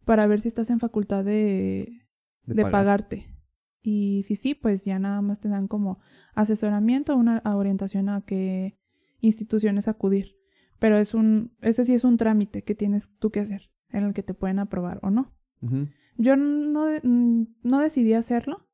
[0.05, 2.07] para ver si estás en facultad de,
[2.45, 3.35] de, pagarte.
[3.83, 6.01] Y si sí, pues ya nada más te dan como
[6.35, 8.80] asesoramiento, una orientación a qué
[9.21, 10.37] instituciones acudir.
[10.79, 14.15] Pero es un, ese sí es un trámite que tienes tú que hacer, en el
[14.15, 15.35] que te pueden aprobar o no.
[16.17, 18.71] Yo no, no decidí hacerlo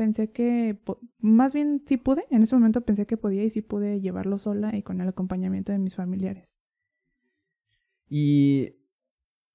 [0.00, 0.78] pensé que,
[1.18, 4.74] más bien sí pude, en ese momento pensé que podía y sí pude llevarlo sola
[4.74, 6.58] y con el acompañamiento de mis familiares.
[8.08, 8.76] Y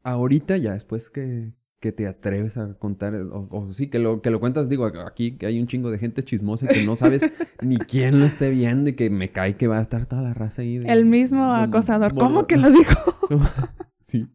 [0.03, 4.39] ahorita ya después que, que te atreves a contar, o, sí, que lo, que lo
[4.39, 7.29] cuentas, digo, aquí que hay un chingo de gente chismosa y que no sabes
[7.61, 10.33] ni quién lo esté viendo y que me cae que va a estar toda la
[10.33, 10.81] raza ahí.
[10.85, 12.95] el mismo acosador, ¿cómo que lo dijo?
[14.01, 14.27] sí.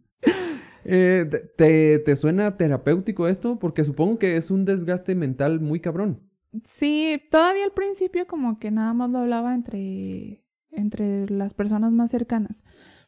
[0.85, 3.59] Eh, ¿te, ¿Te suena terapéutico esto?
[3.59, 6.21] Porque supongo que es un desgaste mental muy cabrón.
[6.65, 12.11] Sí, todavía al principio como que nada más lo hablaba entre, entre las personas más
[12.11, 12.65] cercanas.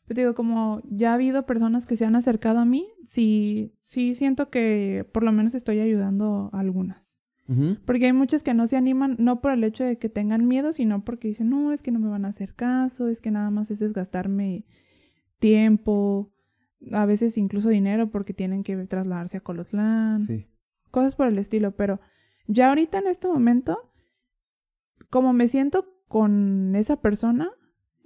[0.07, 4.15] Pero digo, como ya ha habido personas que se han acercado a mí, sí, sí
[4.15, 7.21] siento que por lo menos estoy ayudando a algunas.
[7.85, 10.73] Porque hay muchas que no se animan, no por el hecho de que tengan miedo,
[10.73, 13.51] sino porque dicen, no, es que no me van a hacer caso, es que nada
[13.51, 14.65] más es desgastarme
[15.39, 16.33] tiempo,
[16.93, 20.23] a veces incluso dinero porque tienen que trasladarse a Colotlán.
[20.23, 20.47] Sí.
[20.91, 22.01] Cosas por el estilo, pero
[22.47, 23.93] ya ahorita en este momento,
[25.11, 27.51] como me siento con esa persona,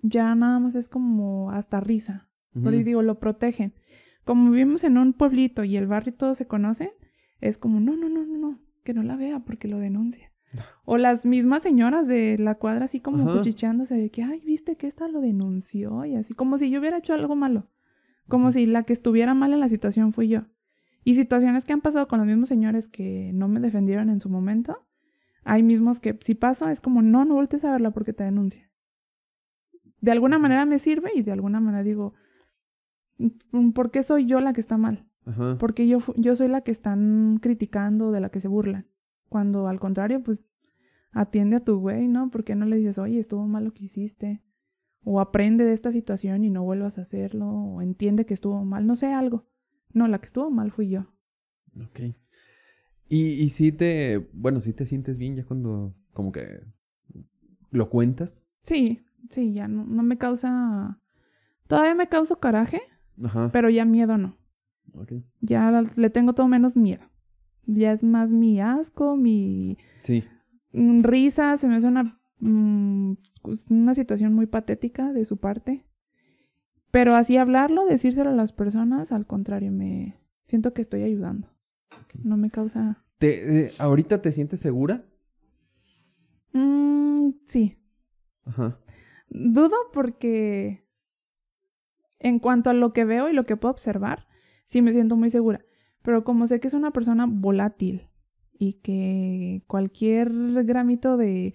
[0.03, 2.29] ya nada más es como hasta risa.
[2.63, 3.75] Porque digo, lo protegen.
[4.25, 6.95] Como vivimos en un pueblito y el barrio todo se conoce,
[7.41, 10.33] es como, no, no, no, no, no, que no la vea porque lo denuncia.
[10.85, 14.87] O las mismas señoras de la cuadra así como cuchichándose de que, ay, viste que
[14.87, 17.69] esta lo denunció y así, como si yo hubiera hecho algo malo.
[18.29, 20.47] Como si la que estuviera mal en la situación fui yo.
[21.05, 24.29] Y situaciones que han pasado con los mismos señores que no me defendieron en su
[24.29, 24.85] momento,
[25.45, 28.66] hay mismos que si paso es como, no, no voltees a verla porque te denuncia.
[30.07, 32.15] De alguna manera me sirve y de alguna manera digo,
[33.19, 35.05] mm, ¿por qué soy yo la que está mal?
[35.59, 38.87] Porque yo, yo soy la que están criticando, de la que se burlan.
[39.29, 40.47] Cuando al contrario, pues
[41.11, 42.31] atiende a tu güey, ¿no?
[42.31, 44.45] ¿Por qué no le dices, oye, estuvo mal lo que hiciste?
[45.09, 48.89] o aprende de esta situación y no vuelvas a hacerlo, o entiende que estuvo mal,
[48.89, 49.47] no sé, algo.
[49.93, 51.07] No, la que estuvo mal fui yo.
[51.81, 52.01] Ok.
[53.09, 56.61] Y, y si te, bueno, si te sientes bien ya cuando como que
[57.71, 58.45] lo cuentas.
[58.63, 61.01] Sí, sí, ya no, no me causa,
[61.67, 62.81] todavía me causa coraje,
[63.23, 63.51] Ajá.
[63.53, 64.37] pero ya miedo no.
[64.95, 65.25] Okay.
[65.41, 67.05] Ya le tengo todo menos miedo.
[67.67, 70.25] Ya es más mi asco, mi sí.
[70.73, 75.85] Mm, risa, se me hace una Mm, pues, una situación muy patética de su parte.
[76.91, 81.49] Pero así hablarlo, decírselo a las personas, al contrario, me siento que estoy ayudando.
[82.23, 83.05] No me causa...
[83.19, 85.05] ¿Te, eh, ¿Ahorita te sientes segura?
[86.53, 87.77] Mm, sí.
[88.45, 88.79] Ajá.
[89.29, 90.85] Dudo porque
[92.19, 94.27] en cuanto a lo que veo y lo que puedo observar,
[94.67, 95.65] sí me siento muy segura.
[96.03, 98.09] Pero como sé que es una persona volátil
[98.53, 100.33] y que cualquier
[100.65, 101.55] gramito de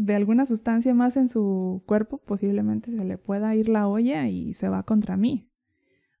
[0.00, 4.54] de alguna sustancia más en su cuerpo, posiblemente se le pueda ir la olla y
[4.54, 5.50] se va contra mí.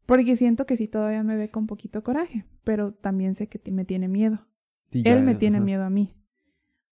[0.06, 3.84] Porque siento que sí todavía me ve con poquito coraje, pero también sé que me
[3.84, 4.46] tiene miedo.
[4.92, 6.12] Él me tiene miedo a mí.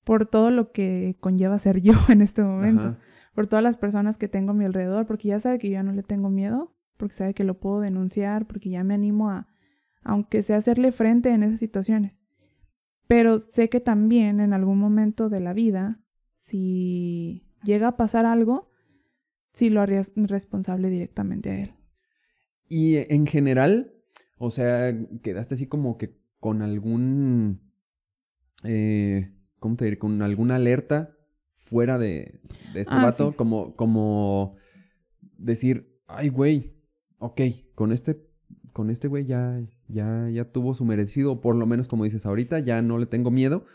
[0.05, 2.97] Por todo lo que conlleva ser yo en este momento.
[3.39, 5.85] Por todas las personas que tengo a mi alrededor, porque ya sabe que yo ya
[5.85, 9.47] no le tengo miedo, porque sabe que lo puedo denunciar, porque ya me animo a,
[10.03, 12.21] aunque sea hacerle frente en esas situaciones.
[13.07, 16.01] Pero sé que también en algún momento de la vida,
[16.35, 18.73] si llega a pasar algo,
[19.53, 21.75] sí lo haría responsable directamente a él.
[22.67, 23.95] Y en general,
[24.37, 24.93] o sea,
[25.23, 27.61] quedaste así como que con algún,
[28.65, 29.97] eh, ¿cómo te diré?
[29.97, 31.18] Con alguna alerta
[31.67, 32.41] fuera de,
[32.75, 34.57] este ah, vato, como, como
[35.37, 36.75] decir, ay, güey,
[37.19, 37.41] ok,
[37.75, 38.21] con este,
[38.73, 42.61] con este güey ya, ya, ya tuvo su merecido, por lo menos como dices ahorita,
[42.61, 43.67] ya no le tengo miedo,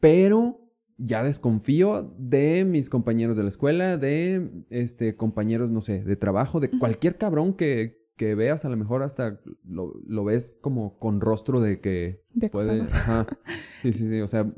[0.00, 0.60] pero
[0.98, 6.60] ya desconfío de mis compañeros de la escuela, de este compañeros, no sé, de trabajo,
[6.60, 11.60] de cualquier cabrón que, que veas, a lo mejor hasta lo, ves como con rostro
[11.60, 12.82] de que puede.
[12.82, 13.26] Ajá.
[13.82, 14.20] Sí, sí, sí.
[14.20, 14.52] O sea,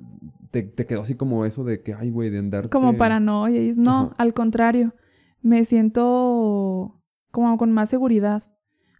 [0.50, 2.68] te, te, quedó así como eso de que, ay, güey, de andar.
[2.68, 3.72] Como paranoia.
[3.76, 4.94] No, al contrario.
[5.42, 8.44] Me siento como con más seguridad.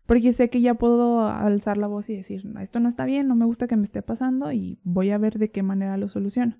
[0.07, 3.35] Porque sé que ya puedo alzar la voz y decir, esto no está bien, no
[3.35, 6.57] me gusta que me esté pasando y voy a ver de qué manera lo soluciono.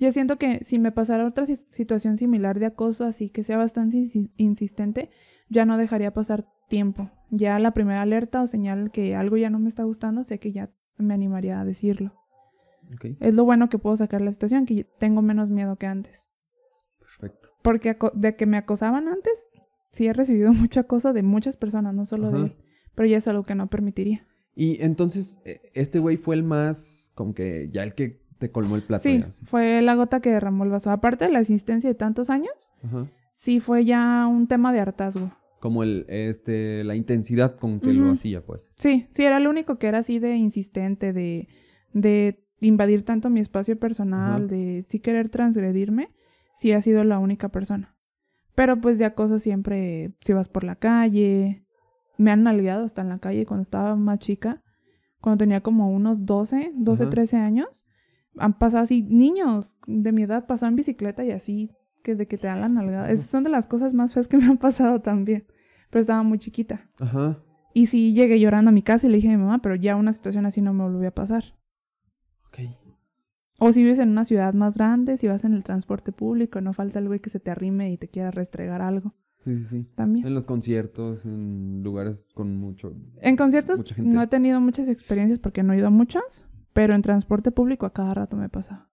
[0.00, 4.08] Yo siento que si me pasara otra situación similar de acoso, así que sea bastante
[4.36, 5.10] insistente,
[5.50, 7.10] ya no dejaría pasar tiempo.
[7.30, 10.52] Ya la primera alerta o señal que algo ya no me está gustando, sé que
[10.52, 12.14] ya me animaría a decirlo.
[13.20, 16.28] Es lo bueno que puedo sacar la situación, que tengo menos miedo que antes.
[16.98, 17.50] Perfecto.
[17.62, 19.48] Porque de que me acosaban antes,
[19.92, 22.56] sí he recibido mucho acoso de muchas personas, no solo de él.
[22.94, 24.26] Pero ya es algo que no permitiría.
[24.54, 28.76] Y entonces, e, este güey fue el más, como que ya el que te colmó
[28.76, 29.02] el plato.
[29.02, 30.90] Sí, fue la gota que derramó el vaso.
[30.90, 32.70] Aparte de la existencia de tantos años,
[33.34, 35.32] sí fue ya un tema de hartazgo.
[35.60, 38.72] Como el, este, la intensidad con que lo hacía, pues.
[38.76, 41.48] Sí, sí, era el único que era así de insistente, de,
[41.92, 46.08] de invadir tanto mi espacio personal, de sí querer transgredirme,
[46.56, 47.96] sí ha sido la única persona.
[48.54, 51.66] Pero pues de acoso siempre, si vas por la calle,
[52.16, 54.62] me han nalgueado hasta en la calle cuando estaba más chica,
[55.20, 57.86] cuando tenía como unos 12, 12, 13 años,
[58.38, 61.72] han pasado así, niños de mi edad pasaban en bicicleta y así,
[62.02, 63.10] que de que te dan la nalgada.
[63.10, 65.46] Esas son de las cosas más feas que me han pasado también.
[65.90, 66.88] Pero estaba muy chiquita.
[67.00, 67.42] Ajá.
[67.74, 69.96] Y sí llegué llorando a mi casa y le dije a mi mamá, pero ya
[69.96, 71.55] una situación así no me volvió a pasar.
[73.58, 76.72] O si vives en una ciudad más grande, si vas en el transporte público, no
[76.72, 79.14] falta el güey que se te arrime y te quiera restregar algo.
[79.38, 79.86] Sí, sí, sí.
[79.94, 80.26] También.
[80.26, 82.94] En los conciertos, en lugares con mucho.
[83.22, 87.02] En conciertos no he tenido muchas experiencias porque no he ido a muchos, pero en
[87.02, 88.90] transporte público a cada rato me pasa.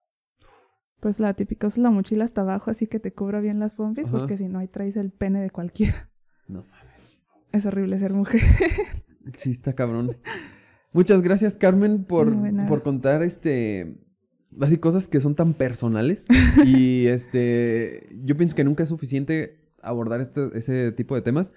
[1.00, 4.08] Pues la típica es la mochila hasta abajo, así que te cubra bien las pompis,
[4.08, 6.10] porque si no, ahí traes el pene de cualquiera.
[6.48, 7.20] No mames.
[7.52, 8.40] Es horrible ser mujer.
[9.34, 10.16] sí, está cabrón.
[10.92, 12.32] Muchas gracias, Carmen, por,
[12.68, 13.98] por contar este.
[14.60, 16.26] Así cosas que son tan personales.
[16.64, 18.08] y este.
[18.24, 21.52] Yo pienso que nunca es suficiente abordar este, ese tipo de temas.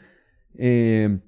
[0.55, 1.19] Eh,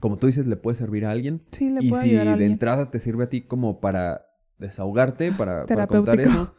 [0.00, 1.42] como tú dices, le puede servir a alguien.
[1.50, 4.26] Sí, le puede y si de entrada te sirve a ti como para
[4.58, 6.54] desahogarte, para, contar eso.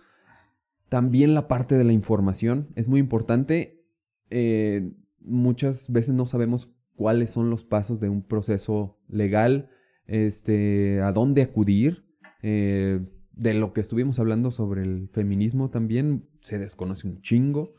[0.89, 3.85] También la parte de la información es muy importante.
[4.29, 9.69] Eh, muchas veces no sabemos cuáles son los pasos de un proceso legal,
[10.07, 12.05] este, a dónde acudir.
[12.41, 13.01] Eh,
[13.35, 17.75] de lo que estuvimos hablando sobre el feminismo también se desconoce un chingo.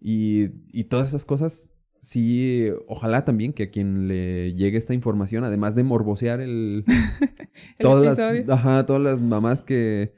[0.00, 5.44] Y, y todas esas cosas sí, ojalá también que a quien le llegue esta información,
[5.44, 6.84] además de morbosear el...
[7.80, 10.14] todas, las, ajá, todas las mamás que,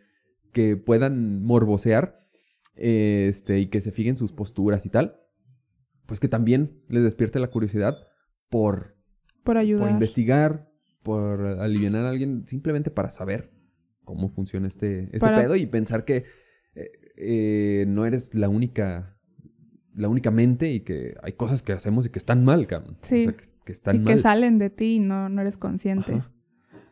[0.52, 2.26] que puedan morbosear
[2.74, 5.20] este, y que se fijen sus posturas y tal,
[6.06, 7.96] pues que también les despierte la curiosidad
[8.50, 8.96] por...
[9.44, 9.84] Por ayudar.
[9.84, 10.72] Por investigar,
[11.04, 13.55] por aliviar a alguien, simplemente para saber
[14.06, 16.24] cómo funciona este, este pedo y pensar que
[16.74, 19.18] eh, eh, no eres la única
[19.94, 22.98] la única mente y que hay cosas que hacemos y que están mal, cabrón.
[23.02, 23.22] Sí.
[23.22, 23.34] O sea,
[23.64, 24.12] que, están mal.
[24.12, 26.22] Y que salen de ti y no, no eres consciente.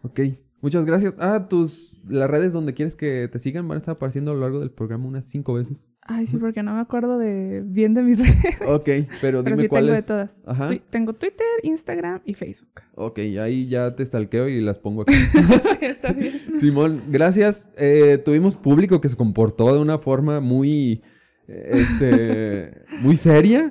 [0.03, 0.21] Ok.
[0.65, 1.17] Muchas gracias.
[1.19, 4.41] Ah, tus las redes donde quieres que te sigan van a estar apareciendo a lo
[4.41, 5.91] largo del programa unas cinco veces.
[6.01, 8.57] Ay, sí, porque no me acuerdo de bien de mis redes.
[8.67, 8.89] Ok,
[9.21, 10.43] pero dime pero sí tengo de todas.
[10.47, 10.71] Ajá.
[10.89, 12.81] tengo Twitter, Instagram y Facebook.
[12.95, 15.13] Ok, ahí ya te stalkeo y las pongo aquí.
[15.13, 16.33] sí, está bien.
[16.57, 17.69] Simón, gracias.
[17.77, 21.03] Eh, tuvimos público que se comportó de una forma muy
[21.47, 22.73] este,
[23.03, 23.71] muy seria.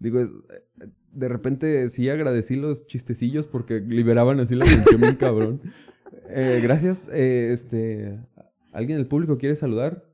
[0.00, 0.18] Digo,
[1.12, 5.60] de repente sí agradecí los chistecillos porque liberaban así la atención bien cabrón.
[6.28, 7.08] Eh, gracias.
[7.12, 8.18] Eh, este,
[8.72, 10.04] ¿Alguien del público quiere saludar?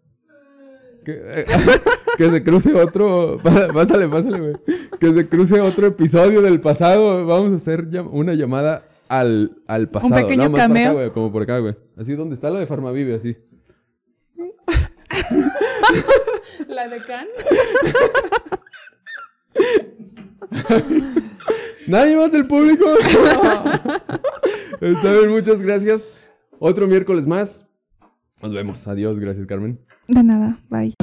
[1.05, 1.45] Que, eh,
[2.19, 3.39] que se cruce otro.
[3.43, 4.55] Pásale, pásale, güey.
[4.99, 7.27] Que se cruce otro episodio del pasado.
[7.27, 10.15] Vamos a hacer una llamada al, al pasado.
[10.15, 10.95] Un pequeño cameo.
[10.95, 11.77] güey, como por acá, güey.
[11.97, 13.37] Así donde está la de Farmavive, así.
[16.69, 17.27] ¿La de Can?
[21.91, 22.85] Nadie más del público.
[24.81, 26.09] Está bien, muchas gracias.
[26.61, 27.67] Otro miércoles más.
[28.41, 28.87] Nos vemos.
[28.87, 29.19] Adiós.
[29.19, 29.81] Gracias, Carmen.
[30.07, 30.61] De nada.
[30.69, 30.95] Bye.